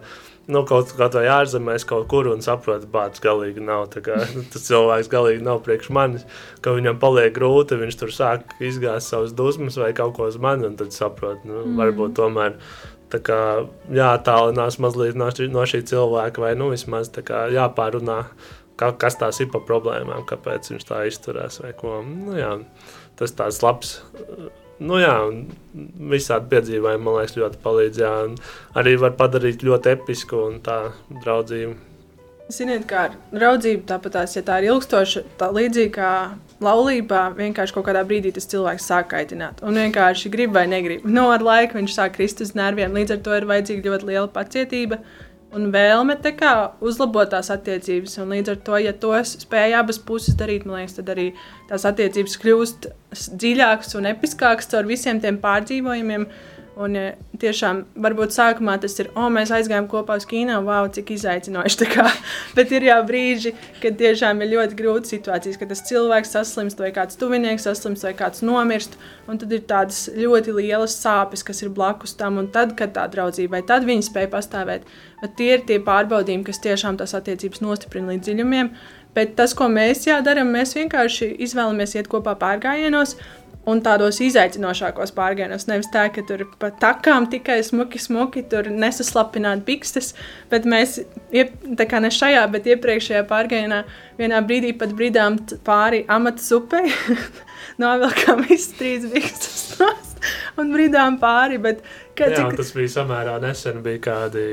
nu, 0.52 0.64
kaut, 0.68 0.92
vai 0.98 1.26
ārzemēs 1.32 1.86
kaut 1.88 2.08
kur 2.12 2.28
un 2.32 2.42
saprotu, 2.44 2.88
tas 2.92 3.22
galīgi 3.24 3.64
nav. 3.64 3.86
Kā, 4.04 4.20
nu, 4.36 4.46
tas 4.54 4.66
cilvēks 4.68 5.12
galīgi 5.12 5.44
nav 5.46 5.62
priekš 5.66 5.92
manis, 5.96 6.26
ka 6.64 6.76
viņam 6.76 7.00
paliek 7.02 7.34
grūti, 7.36 7.80
viņš 7.80 8.00
tur 8.00 8.16
sāk 8.16 8.58
izgāzt 8.64 9.14
savas 9.14 9.36
dusmas 9.38 9.80
vai 9.80 9.94
kaut 9.98 10.16
ko 10.18 10.28
uz 10.32 10.40
mani, 10.42 10.68
un 10.70 10.80
tad 10.80 10.96
saprot, 10.96 11.46
nu, 11.48 11.64
mm. 11.64 11.78
varbūt 11.82 12.18
tomēr. 12.20 12.58
Kā, 13.14 13.68
jātālinās 13.94 14.80
mazliet 14.82 15.14
no 15.14 15.28
šī, 15.30 15.46
no 15.54 15.68
šī 15.70 15.84
cilvēka, 15.86 16.42
vai 16.42 16.56
nu, 16.58 16.72
vismaz 16.72 17.12
kā, 17.14 17.44
jāpārunā, 17.54 18.16
kā, 18.82 18.90
kas 18.98 19.20
tās 19.22 19.38
ir 19.44 19.52
pa 19.54 19.62
problēmām, 19.62 20.24
kāpēc 20.26 20.72
viņš 20.72 20.88
tā 20.90 21.04
izturās. 21.06 21.60
Nu, 21.62 22.34
jā, 22.34 22.56
tas 23.22 23.38
tāds 23.38 23.62
labs 23.62 24.00
Nu, 24.84 25.00
jā, 25.00 25.16
visādi 26.12 26.52
piedzīvojumi 26.52 27.06
man 27.06 27.18
liekas 27.22 27.38
ļoti 27.40 27.64
palīdz. 27.64 28.04
Jā, 28.04 28.14
arī 28.80 28.98
var 29.00 29.16
padarīt 29.20 29.64
ļoti 29.64 29.94
episku 29.96 30.46
un 30.50 30.62
tā 30.66 30.78
draudzību. 31.24 31.76
Ziniet, 32.52 32.84
kā 32.90 33.06
draudzība 33.32 33.88
tāpat 33.94 34.18
tās, 34.18 34.34
ja 34.36 34.44
tā 34.46 34.60
ir 34.60 34.68
ilgstoša, 34.74 35.22
tā 35.40 35.48
līdzīgi 35.56 35.94
kā 35.96 36.10
laulībā, 36.64 37.22
vienkārši 37.38 37.76
kaut 37.78 37.88
kādā 37.88 38.02
brīdī 38.08 38.34
tas 38.36 38.50
cilvēks 38.52 38.88
sāk 38.92 39.08
kaitināt. 39.14 39.64
Un 39.64 39.80
vienkārši 39.80 40.32
grib 40.34 40.52
vai 40.56 40.66
negrib. 40.70 41.06
Nu, 41.08 41.30
ar 41.32 41.46
laiku 41.46 41.80
viņš 41.80 41.96
sāk 41.96 42.18
krist 42.18 42.44
uz 42.44 42.52
nerviem. 42.60 42.94
Līdz 42.94 43.16
ar 43.16 43.24
to 43.24 43.38
ir 43.40 43.48
vajadzīga 43.50 43.94
ļoti 43.94 44.10
liela 44.12 44.28
pacietība 44.36 45.00
un 45.56 45.70
vēlme 45.74 46.16
uzlabot 46.84 47.30
tās 47.34 47.52
attiecības. 47.54 48.18
Un 48.24 48.34
līdz 48.34 48.54
ar 48.54 48.60
to, 48.68 48.80
ja 48.82 48.94
to 48.94 49.14
spēj 49.28 49.78
abas 49.80 50.00
puses 50.02 50.38
darīt, 50.40 50.66
man 50.66 50.82
liekas, 50.82 50.98
tad 51.00 51.12
arī 51.14 51.30
tās 51.70 51.86
attiecības 51.90 52.40
kļūst 52.42 52.90
dziļākas 53.44 53.96
un 54.00 54.10
episkākas 54.14 54.70
caur 54.72 54.90
visiem 54.90 55.22
tiem 55.24 55.40
pārdzīvojumiem. 55.44 56.28
Un 56.74 56.96
ja, 56.98 57.10
tiešām, 57.38 57.84
varbūt 58.02 58.34
sākumā 58.34 58.80
tas 58.82 58.96
ir, 58.98 59.12
oh, 59.14 59.28
mēs 59.30 59.52
aizgājām 59.54 59.86
kopā 59.92 60.16
uz 60.18 60.24
kino, 60.26 60.56
wow, 60.66 60.88
cik 60.90 61.12
izaicinoši. 61.14 61.86
Bet 62.58 62.74
ir 62.74 62.88
jau 62.88 62.98
brīži, 63.06 63.52
kad 63.84 64.00
tiešām 64.00 64.42
ir 64.42 64.56
ļoti 64.56 64.78
grūti 64.80 65.14
situācijas, 65.14 65.60
kad 65.62 65.70
tas 65.70 65.84
cilvēks 65.86 66.34
saslimst, 66.34 66.82
vai 66.82 66.90
kāds 66.96 67.20
tuvinieks 67.22 67.68
saslimst, 67.70 68.08
vai 68.08 68.16
kāds 68.18 68.42
nomirst. 68.42 68.98
Un 69.30 69.38
tad 69.42 69.54
ir 69.54 69.62
tādas 69.70 70.08
ļoti 70.18 70.56
lielas 70.58 70.98
sāpes, 70.98 71.46
kas 71.46 71.62
ir 71.62 71.70
blakus 71.78 72.18
tam. 72.18 72.42
Un 72.42 72.50
tad, 72.56 72.74
kad 72.80 72.96
tā 72.98 73.06
draudzība, 73.12 73.62
tad 73.70 73.86
viņi 73.86 74.10
spēja 74.10 74.34
pastāvēt. 74.34 74.90
Bet 75.22 75.38
tie 75.38 75.54
ir 75.60 75.68
tie 75.70 75.78
pārbaudījumi, 75.84 76.48
kas 76.50 76.64
tiešām 76.66 76.98
tās 76.98 77.14
attiecības 77.14 77.62
nostiprina 77.62 78.16
līdz 78.16 78.32
dziļumiem. 78.32 78.74
Bet 79.14 79.36
tas, 79.38 79.54
ko 79.54 79.70
mēs 79.70 80.08
darām, 80.26 80.50
mēs 80.56 80.74
vienkārši 80.74 81.36
izvēlamies 81.46 81.94
iet 82.00 82.10
kopā 82.10 82.34
pārgājienos 82.42 83.14
un 83.70 83.80
tādos 83.84 84.20
izaicinošākos 84.24 85.14
pārgājienos. 85.16 85.68
Nevis 85.70 85.90
tā, 85.94 86.08
ka 86.14 86.24
tur 86.28 86.46
pa 86.60 86.70
takām 86.82 87.30
tikai 87.32 87.62
smuki, 87.66 88.02
smuki 88.02 88.44
tur 88.52 88.68
nesaslapināt 88.72 89.64
bikstes, 89.68 90.14
bet 90.52 90.68
mēs, 90.70 91.00
tā 91.32 91.88
kā 91.90 92.02
ne 92.04 92.12
šajā, 92.14 92.44
bet 92.54 92.68
iepriekšējā 92.74 93.24
pārgājienā, 93.30 93.84
vienā 94.20 94.44
brīdī 94.46 94.74
pat 94.80 94.96
bridām 94.98 95.40
pāri 95.68 96.04
amata 96.12 96.44
upei, 96.58 96.92
novilkām 97.82 98.46
izstrīdus 98.52 99.14
bikstes 99.16 100.14
un 100.60 100.74
bridām 100.76 101.20
pāri. 101.22 101.60
Bet, 101.62 101.84
Kad, 102.14 102.30
jā, 102.30 102.44
cik... 102.46 102.60
tas 102.60 102.70
bija 102.76 102.90
samērā 102.94 103.40
nesen, 103.42 103.80
bija 103.86 104.00
kādi 104.06 104.44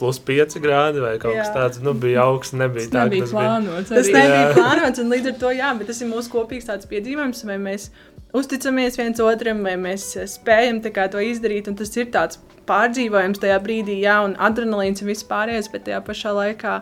plus 0.00 0.18
5 0.26 0.56
grādi 0.62 1.02
vai 1.02 1.12
kaut 1.22 1.36
jā. 1.36 1.44
kas 1.44 1.52
tāds. 1.54 1.82
Nu, 1.84 1.92
bija 1.94 2.24
augsts, 2.26 2.56
nebija 2.58 2.88
tas 2.88 2.94
tā, 2.96 3.04
nebija 3.06 3.28
tas 3.28 3.34
plānots. 3.36 3.92
Bija. 3.92 4.00
Tas 4.00 4.10
nebija 4.16 4.48
plānots, 4.56 5.02
un 5.04 5.14
līdz 5.14 5.30
ar 5.30 5.36
to, 5.44 5.52
jā, 5.54 5.70
bet 5.78 5.90
tas 5.92 6.02
ir 6.02 6.10
mūsu 6.10 6.32
kopīgs 6.32 6.66
tāds 6.66 6.90
piedzīvojums, 6.90 7.44
vai 7.46 7.60
mēs 7.68 7.86
uzticamies 8.34 8.98
viens 8.98 9.22
otram, 9.22 9.62
vai 9.66 9.76
mēs 9.80 10.10
spējam 10.34 10.82
to 10.82 11.22
izdarīt. 11.22 11.70
Tas 11.78 11.96
ir 11.96 12.10
tāds 12.14 12.40
pārdzīvojums 12.68 13.40
tajā 13.42 13.58
brīdī, 13.62 14.00
jā, 14.02 14.18
un 14.26 14.36
adrenalīns 14.36 15.02
un 15.02 15.12
viss 15.12 15.26
pārējais, 15.28 15.70
bet 15.72 15.86
tajā 15.88 16.00
pašā 16.04 16.34
laikā. 16.34 16.78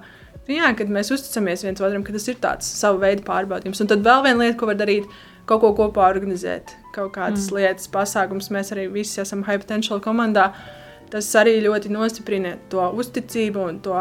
Jā, 0.51 0.73
kad 0.75 0.91
mēs 0.91 1.13
uzticamies 1.15 1.63
viens 1.63 1.81
otram, 1.81 2.03
ka 2.03 2.15
tas 2.15 2.27
ir 2.29 2.41
tāds 2.43 2.67
savu 2.67 2.99
veidu 3.05 3.23
pārbaudījums. 3.27 3.83
Un 3.85 3.91
tad 3.93 4.03
vēl 4.03 4.25
viena 4.27 4.41
lieta, 4.43 4.59
ko 4.59 4.69
var 4.73 4.79
darīt, 4.81 5.07
kaut 5.47 5.63
ko 5.63 5.73
kopā 5.79 6.09
organizēt, 6.11 6.75
kaut 6.97 7.13
kādas 7.15 7.49
mm. 7.51 7.59
lietas, 7.59 7.91
pasākums. 7.93 8.51
Mēs 8.55 8.73
arī 8.75 8.89
visi 8.91 9.21
esam 9.23 9.45
High 9.47 9.63
Potential 9.63 10.03
komandā. 10.03 10.51
Tas 11.13 11.29
arī 11.37 11.59
ļoti 11.61 11.91
nostiprina 11.93 12.55
to 12.73 12.87
uzticību 12.97 13.67
un 13.69 13.81
to 13.85 13.99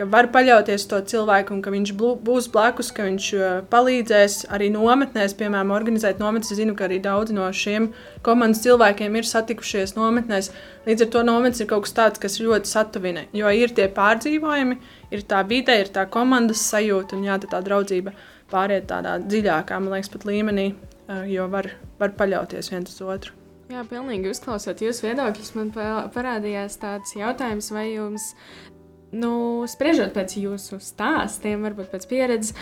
ka 0.00 0.06
var 0.08 0.30
paļauties 0.32 0.86
to 0.88 0.98
cilvēku, 1.12 1.54
un 1.54 1.62
ka 1.64 1.72
viņš 1.74 1.92
būs 2.24 2.48
blakus, 2.54 2.90
ka 2.94 3.04
viņš 3.06 3.26
uh, 3.36 3.46
palīdzēs 3.72 4.36
arī 4.54 4.70
nometnēs, 4.72 5.34
piemēram, 5.38 5.72
organizēt 5.76 6.22
nometnes. 6.22 6.52
Es 6.54 6.60
zinu, 6.60 6.76
ka 6.78 6.86
arī 6.86 7.00
daudzi 7.04 7.36
no 7.36 7.48
šiem 7.52 7.90
komandas 8.26 8.62
cilvēkiem 8.64 9.18
ir 9.18 9.28
satikušies 9.28 9.96
nometnēs. 9.98 10.52
Līdz 10.86 11.06
ar 11.06 11.10
to 11.16 11.24
nometnes 11.26 11.60
ir 11.60 11.70
kaut 11.70 11.84
kas 11.88 11.96
tāds, 11.96 12.22
kas 12.22 12.38
ļoti 12.40 12.70
satuvina, 12.70 13.26
jo 13.36 13.50
ir 13.52 13.74
tie 13.76 13.90
pārdzīvojumi, 13.96 14.78
ir 15.12 15.26
tā 15.28 15.42
vide, 15.48 15.76
ir 15.82 15.92
tā 15.92 16.06
komandas 16.12 16.62
sajūta 16.70 17.18
un 17.18 17.26
jā, 17.28 17.40
tā 17.44 17.60
draudzība 17.66 18.14
pāriet 18.50 18.88
tādā 18.90 19.18
dziļākā, 19.26 19.82
man 19.82 19.98
liekas, 19.98 20.14
pat 20.14 20.24
līmenī, 20.30 20.70
uh, 21.10 21.26
jo 21.28 21.50
var, 21.52 21.74
var 22.00 22.16
paļauties 22.16 22.72
viens 22.72 22.96
uz 22.96 23.04
otru. 23.04 23.39
Jā, 23.70 23.84
pilnīgi 23.86 24.32
uzklausot 24.32 24.80
jūsu 24.82 25.04
viedokļus, 25.06 25.52
man 25.54 25.68
parādījās 26.10 26.74
tāds 26.82 27.14
jautājums, 27.14 27.68
vai 27.70 27.84
jums 27.92 28.32
nu, 29.14 29.62
spriežot 29.70 30.10
pēc 30.16 30.34
jūsu 30.40 30.80
stāstiem, 30.82 31.62
varbūt 31.66 31.92
pēc 31.92 32.06
pieredzes, 32.10 32.56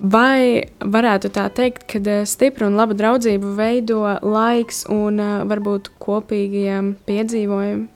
vai 0.00 0.66
varētu 0.80 1.30
tā 1.36 1.46
teikt, 1.54 1.84
ka 1.90 2.02
eh, 2.02 2.24
stipra 2.26 2.66
un 2.66 2.78
laba 2.80 2.96
draudzība 2.98 3.54
veido 3.58 4.00
laiks 4.22 4.86
un 4.90 5.22
uh, 5.22 5.36
varbūt 5.50 5.92
kopīgiem 6.02 6.96
piedzīvojumiem? 7.06 7.86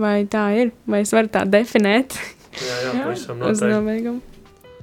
Vai 0.00 0.16
tā 0.30 0.44
ir? 0.54 0.74
Vai 0.90 1.02
es 1.02 1.14
varu 1.14 1.30
tā 1.30 1.44
definēt? 1.50 2.18
Jā, 2.58 2.74
jā, 2.86 2.90
jā. 2.96 3.06
pavisam 3.06 3.38
noteikti. 3.42 4.29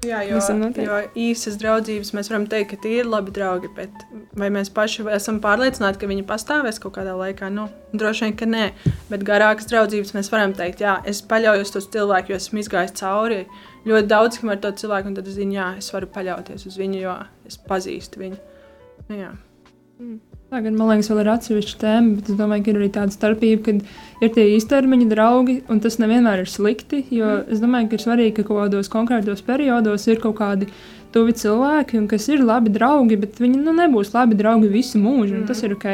Jā, 0.06 0.20
jo, 0.28 0.38
jo 0.78 0.98
īsas 1.18 1.56
draudzības 1.58 2.12
mēs 2.14 2.30
varam 2.30 2.46
teikt, 2.50 2.70
ka 2.70 2.78
tie 2.84 3.00
ir 3.00 3.08
labi 3.10 3.32
draugi, 3.34 3.70
bet 3.74 4.04
vai 4.38 4.50
mēs 4.54 4.70
paši 4.74 5.08
esam 5.16 5.40
pārliecināti, 5.42 5.98
ka 6.02 6.10
viņi 6.12 6.26
pastāvēs 6.30 6.78
kaut 6.84 6.94
kādā 7.00 7.16
laikā? 7.18 7.50
Nu, 7.54 7.66
droši 7.98 8.28
vien, 8.28 8.36
ka 8.38 8.50
nē, 8.50 8.68
bet 9.10 9.26
garākas 9.26 9.70
draudzības 9.72 10.14
mēs 10.14 10.30
varam 10.34 10.54
teikt, 10.58 10.86
jā, 10.86 11.00
es 11.10 11.24
paļaujos 11.26 11.74
uz 11.82 11.90
cilvēku, 11.96 12.34
jo 12.34 12.38
esmu 12.38 12.62
izgājis 12.62 12.94
cauri 13.00 13.42
ļoti 13.90 14.12
daudz 14.14 14.42
ar 14.46 14.62
to 14.62 14.76
cilvēku, 14.84 15.10
un 15.10 15.18
tad 15.18 15.32
es 15.32 15.40
zinu, 15.40 15.58
jā, 15.58 15.72
es 15.82 15.90
varu 15.96 16.12
paļauties 16.14 16.70
uz 16.70 16.78
viņu, 16.78 17.02
jo 17.02 17.18
es 17.50 17.58
pazīstu 17.66 18.22
viņu. 18.22 18.42
Nu, 19.08 19.18
jā. 19.18 19.32
Mm. 19.98 20.37
Tagad, 20.48 20.78
man 20.80 20.88
liekas, 20.88 21.10
vēl 21.12 21.26
ir 21.26 21.30
atsevišķa 21.34 21.80
tēma, 21.82 22.12
bet 22.16 22.30
es 22.32 22.36
domāju, 22.40 22.64
ka 22.64 22.72
ir 22.72 22.78
arī 22.80 22.88
tāda 22.96 23.12
starpība, 23.12 23.64
ka 23.66 24.24
ir 24.24 24.30
tie 24.32 24.46
īstermiņa 24.54 25.08
draugi, 25.12 25.58
un 25.68 25.82
tas 25.84 25.98
nevienmēr 26.00 26.46
ir 26.46 26.48
slikti. 26.48 27.02
Jo 27.12 27.42
es 27.52 27.60
domāju, 27.60 27.90
ka 27.92 27.98
ir 27.98 28.04
svarīgi, 28.06 28.36
ka 28.38 28.46
kaut 28.48 28.62
kādos 28.62 28.88
konkrētos 28.94 29.44
periodos 29.44 30.08
ir 30.08 30.22
kaut 30.24 30.38
kādi 30.40 30.70
tuvi 31.12 31.36
cilvēki, 31.36 32.00
kas 32.14 32.30
ir 32.32 32.46
labi 32.48 32.72
draugi, 32.72 33.20
bet 33.20 33.42
viņi 33.44 33.60
nu, 33.60 33.76
nebūs 33.76 34.14
labi 34.16 34.40
draugi 34.40 34.72
visu 34.72 35.02
mūžu, 35.04 35.42
un 35.42 35.44
tas 35.52 35.66
ir 35.68 35.76
ok. 35.76 35.90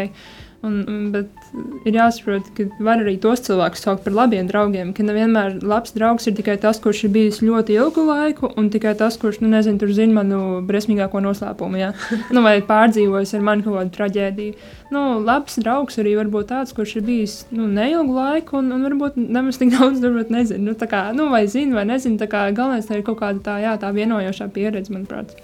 Un, 0.64 0.78
un, 0.86 1.02
bet 1.16 1.43
ir 1.86 1.98
jāsaprot, 1.98 2.48
ka 2.58 2.66
var 2.84 3.02
arī 3.04 3.14
tos 3.22 3.44
cilvēkus 3.46 3.84
saukt 3.86 4.04
par 4.06 4.16
labiem 4.16 4.48
draugiem. 4.50 4.94
Ka 4.96 5.06
nevienmēr 5.06 5.60
labs 5.66 5.94
draugs 5.96 6.28
ir 6.30 6.36
tikai 6.38 6.56
tas, 6.62 6.80
kurš 6.84 7.04
ir 7.08 7.14
bijis 7.14 7.42
ļoti 7.46 7.78
ilgu 7.78 8.06
laiku, 8.08 8.50
un 8.60 8.70
tikai 8.74 8.96
tas, 9.00 9.18
kurš, 9.22 9.42
nu, 9.44 9.52
nezinu, 9.54 9.80
tur 9.82 9.94
zina 9.94 10.22
manu 10.22 10.40
briesmīgāko 10.68 11.22
noslēpumu, 11.24 11.80
ja? 11.82 11.92
nu, 12.36 12.44
vai 12.46 12.58
pārdzīvojis 12.66 13.36
ar 13.38 13.46
mani 13.46 13.66
kaut 13.68 13.80
kādu 13.80 13.96
traģēdiju. 14.00 14.58
Nu, 14.94 15.06
labs 15.26 15.58
draugs 15.62 15.98
arī 16.02 16.16
var 16.20 16.30
būt 16.34 16.52
tāds, 16.54 16.76
kurš 16.78 16.98
ir 17.00 17.08
bijis 17.08 17.38
nu, 17.54 17.68
neilgu 17.70 18.18
laiku, 18.18 18.60
un, 18.62 18.74
un 18.76 18.90
varbūt 18.90 19.18
nemaz 19.22 19.62
tik 19.62 19.74
daudz, 19.78 20.02
varbūt 20.04 20.34
nezinu. 20.34 20.72
Nu, 20.72 20.78
kā, 20.90 21.06
nu, 21.16 21.30
vai 21.34 21.46
zina, 21.52 21.84
vai 21.84 22.28
kā 22.28 22.46
galvenais 22.50 22.90
tā 22.90 23.00
ir 23.00 23.08
kaut 23.08 23.22
kāda 23.22 23.46
tā, 23.46 23.58
jā, 23.64 23.78
tā 23.82 23.94
vienojošā 23.94 24.50
pieredze, 24.54 24.94
manuprāt. 24.94 25.36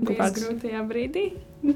Kaut 0.00 0.16
kāds 0.16 0.40
grūtajā 0.40 0.82
brīdī 0.88 1.30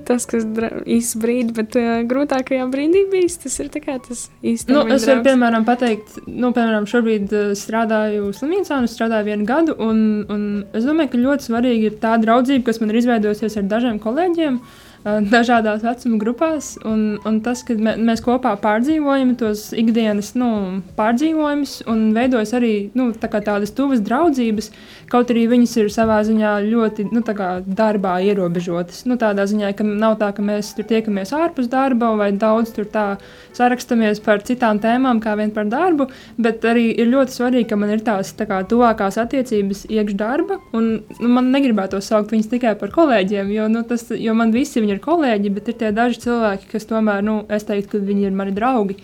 tas, 0.09 0.25
kas 0.29 0.47
īsi 0.89 1.21
brīdi, 1.21 1.53
bet 1.57 1.77
uh, 1.79 1.99
grūtākajā 2.09 2.69
brīdī 2.73 3.05
bijis, 3.13 3.37
tas 3.43 3.59
ir 3.61 3.69
tas 3.73 4.25
īstenībā. 4.41 4.87
Nu, 4.87 4.95
es 4.97 5.05
varu, 5.09 5.25
piemēram, 5.27 5.67
pateikt, 5.69 6.17
nu, 6.27 6.53
piemēram, 6.57 6.89
šobrīd 6.91 7.35
uh, 7.35 7.53
strādāju 7.59 8.33
slimnīcā 8.37 8.81
un 8.81 8.89
strādāju 8.91 9.29
vienu 9.29 9.49
gadu, 9.49 9.77
un, 9.85 10.01
un 10.33 10.49
es 10.73 10.89
domāju, 10.89 11.13
ka 11.13 11.23
ļoti 11.27 11.51
svarīgi 11.51 11.91
ir 11.91 12.01
tā 12.03 12.17
draudzība, 12.23 12.65
kas 12.71 12.81
man 12.81 12.95
ir 12.95 13.03
izveidojusies 13.03 13.61
ar 13.61 13.71
dažiem 13.77 14.01
kolēģiem. 14.03 14.59
Uh, 14.59 14.94
dažādās 15.05 15.83
vecuma 15.85 16.19
grupās. 16.21 16.75
Un, 16.85 17.19
un 17.29 17.41
tas, 17.45 17.63
ka 17.67 17.77
mēs 17.77 18.23
kopā 18.25 18.55
pārdzīvojam 18.63 19.35
tos 19.41 19.67
ikdienas 19.77 20.33
nu, 20.41 20.81
pārdzīvojumus 20.97 21.83
un 21.91 22.07
veidojas 22.17 22.55
arī 22.57 22.75
nu, 22.97 23.11
tā 23.13 23.29
tādas 23.35 23.75
tuvas 23.77 24.01
draudzības, 24.05 24.71
kaut 25.13 25.33
arī 25.35 25.47
viņas 25.53 25.77
ir 25.83 25.93
savā 25.93 26.21
ziņā 26.25 26.55
ļoti 26.65 27.09
nu, 27.13 27.23
darbā 27.25 28.17
ierobežotas. 28.25 29.05
Nu, 29.09 29.19
tādā 29.21 29.45
ziņā, 29.51 29.75
ka 29.77 29.85
nav 29.85 30.17
tā, 30.23 30.33
ka 30.35 30.45
mēs 30.45 30.73
tur 30.77 30.89
tiekamies 30.89 31.35
ārpus 31.37 31.69
darba 31.73 32.15
vai 32.17 32.33
daudz 32.33 32.73
tur 32.75 32.89
tā 32.89 33.07
sarakstamies 33.55 34.23
par 34.25 34.43
citām 34.47 34.81
tēmām, 34.83 35.21
kā 35.23 35.37
vien 35.39 35.53
par 35.55 35.69
darbu, 35.71 36.09
bet 36.41 36.65
arī 36.67 36.89
ir 36.97 37.11
ļoti 37.13 37.37
svarīgi, 37.37 37.69
ka 37.71 37.79
man 37.79 37.93
ir 37.95 38.03
tās 38.07 38.33
tā 38.39 38.49
kā, 38.49 38.63
tuvākās 38.69 39.19
attiecības 39.21 39.85
iekš 39.93 40.17
darba, 40.19 40.59
un 40.75 40.91
nu, 41.21 41.29
man 41.29 41.53
negribētu 41.55 42.01
saukt 42.05 42.35
viņus 42.35 42.51
tikai 42.51 42.75
par 42.81 42.93
kolēģiem, 42.95 43.53
jo, 43.55 43.69
nu, 43.71 43.85
tas, 43.89 44.09
jo 44.11 44.35
man 44.37 44.55
visi 44.55 44.83
viņi 44.83 44.94
ir 44.95 45.03
kolēģi, 45.05 45.53
bet 45.55 45.69
ir 45.71 45.79
tie 45.83 45.93
daži 45.95 46.23
cilvēki, 46.25 46.71
kas 46.73 46.89
tomēr, 46.91 47.23
nu, 47.27 47.43
es 47.53 47.67
teiktu, 47.69 47.99
ka 47.99 48.09
viņi 48.09 48.29
ir 48.31 48.35
mani 48.37 48.55
draugi. 48.57 48.99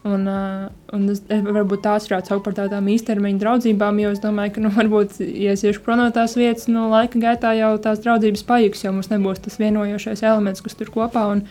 Un, 0.00 0.22
uh, 0.24 0.68
un 0.96 1.02
es, 1.12 1.18
varbūt 1.28 1.82
tās 1.84 2.06
varētu 2.08 2.30
saukt 2.30 2.46
par 2.46 2.54
tādām 2.56 2.86
īstermiņa 2.88 3.40
draudzībām, 3.42 3.98
jo 4.00 4.12
es 4.14 4.22
domāju, 4.22 4.54
ka, 4.54 4.62
nu, 4.64 4.70
varbūt, 4.72 5.18
ja 5.20 5.52
es 5.52 5.64
iešu 5.66 5.82
prom 5.84 6.00
no 6.00 6.06
tās 6.14 6.38
vietas, 6.40 6.70
nu, 6.72 6.86
laika 6.88 7.20
gaitā 7.20 7.52
jau 7.58 7.74
tās 7.84 8.00
draudzības 8.00 8.46
pajuks, 8.48 8.86
jo 8.86 8.94
mums 8.96 9.12
nebūs 9.12 9.42
tas 9.44 9.60
vienojošais 9.60 10.24
elements, 10.24 10.64
kas 10.64 10.78
tur 10.78 10.92
kopā. 10.94 11.26
Un, 11.34 11.44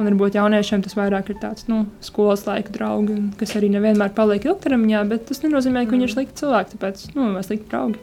un 0.00 0.08
varbūt 0.08 0.38
jauniešiem 0.40 0.82
tas 0.82 0.96
vairāk 0.98 1.30
ir 1.30 1.38
tāds 1.44 1.68
nu, 1.70 1.84
skolas 2.02 2.42
laika 2.48 2.74
draugi, 2.74 3.20
kas 3.38 3.54
arī 3.60 3.70
nevienmēr 3.76 4.16
paliek 4.16 4.50
ilgtermiņā, 4.50 5.04
bet 5.12 5.28
tas 5.30 5.44
nenozīmē, 5.44 5.84
ka 5.86 5.94
viņi 5.94 6.08
ir 6.08 6.10
mm. 6.10 6.16
slikti 6.16 6.42
cilvēki, 6.42 6.74
tāpēc, 6.74 7.06
nu, 7.14 7.30
vai 7.36 7.46
slikti 7.46 7.70
draugi. 7.70 8.02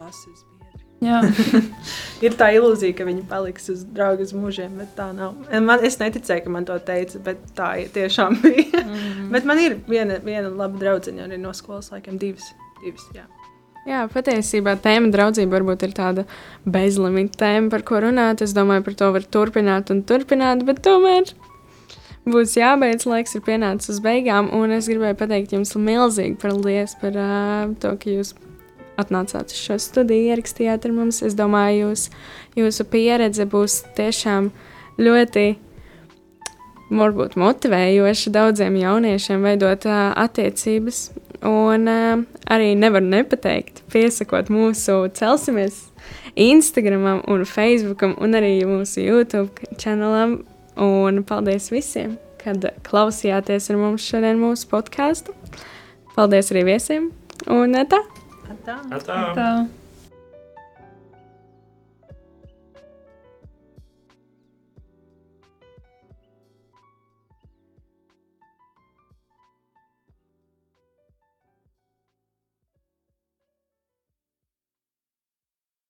Klases 0.00 0.45
ir 2.24 2.36
tā 2.38 2.48
ilūzija, 2.56 2.94
ka 2.96 3.04
viņi 3.04 3.26
paliks 3.28 3.68
uz 3.72 3.82
draugu 3.84 4.24
uz 4.24 4.32
mūžiem, 4.36 4.78
bet 4.80 4.94
tā 4.96 5.10
nav. 5.16 5.34
Man, 5.52 5.82
es 5.84 5.98
neticēju, 6.00 6.46
ka 6.46 6.52
man 6.52 6.68
to 6.68 6.76
teica, 6.80 7.20
bet 7.24 7.42
tā 7.56 7.72
tiešām 7.92 8.38
bija. 8.44 8.82
Mm 8.82 8.94
-hmm. 8.94 9.30
bet 9.32 9.44
man 9.44 9.60
ir 9.60 9.76
viena, 9.88 10.20
viena 10.24 10.48
laba 10.48 10.78
draudzene 10.78 11.26
arī 11.26 11.38
no 11.40 11.52
skolas 11.52 11.90
laikiem, 11.92 12.18
divas. 12.18 12.54
divas 12.84 13.04
jā. 13.14 13.26
Jā, 13.86 14.08
patiesībā 14.10 14.76
tēma 14.82 15.12
draudzība 15.14 15.60
varbūt 15.60 15.84
ir 15.86 15.92
tāda 15.94 16.24
bezlimita 16.64 17.38
tēma, 17.44 17.70
par 17.70 17.82
ko 17.82 18.00
runāt. 18.02 18.42
Es 18.42 18.54
domāju, 18.54 18.82
par 18.82 18.94
to 18.94 19.12
var 19.12 19.22
turpināt 19.22 19.90
un 19.90 20.02
turpināt, 20.02 20.64
bet 20.64 20.82
tomēr 20.82 21.22
būs 22.26 22.56
jābeidz. 22.56 23.06
Laiks 23.06 23.36
ir 23.38 23.44
pienācis 23.46 23.88
uz 23.94 24.00
beigām, 24.00 24.50
un 24.50 24.70
es 24.70 24.88
gribēju 24.90 25.14
pateikt 25.14 25.52
jums 25.52 25.76
milzīgi 25.76 26.34
paldies 26.42 26.96
par 27.00 27.14
uh, 27.14 27.74
to, 27.78 27.94
ka 27.96 28.10
jūs 28.10 28.34
atnācāt 29.00 29.52
uz 29.52 29.60
šo 29.60 29.78
studiju, 29.82 30.32
ierakstījāt 30.32 30.88
ar 30.88 30.96
mums. 30.96 31.22
Es 31.26 31.36
domāju, 31.38 31.90
jūs, 31.90 32.08
jūsu 32.58 32.88
pieredze 32.90 33.46
būs 33.50 33.82
tiešām 33.98 34.50
ļoti 35.00 35.46
varbūt 36.90 37.34
motivējoša 37.40 38.32
daudziem 38.34 38.78
jauniešiem 38.78 39.46
veidot 39.46 39.86
uh, 39.88 40.12
attiecības. 40.22 41.10
Un 41.46 41.90
uh, 41.90 42.22
arī 42.50 42.72
nevaru 42.78 43.08
nepateikt, 43.10 43.82
piesakot 43.92 44.50
mūsu 44.52 45.04
celsimies 45.18 45.84
Instagram 46.36 47.22
un 47.26 47.44
Facebook 47.48 48.04
un 48.06 48.36
arī 48.38 48.58
mūsu 48.68 49.04
YouTube 49.04 49.66
kanālam. 49.80 50.42
Un 50.76 51.22
paldies 51.24 51.70
visiem, 51.72 52.18
kad 52.42 52.66
klausījāties 52.84 53.70
ar 53.72 53.80
mums 53.80 54.04
šodien 54.04 54.36
mūsu 54.42 54.68
podkāstu. 54.68 55.32
Paldies 56.12 56.52
arī 56.52 56.66
viesiem! 56.68 57.10
Un 57.52 57.80
tā! 57.88 58.02
Até. 58.50 58.72
Até. 58.94 59.12
Até. 59.12 59.85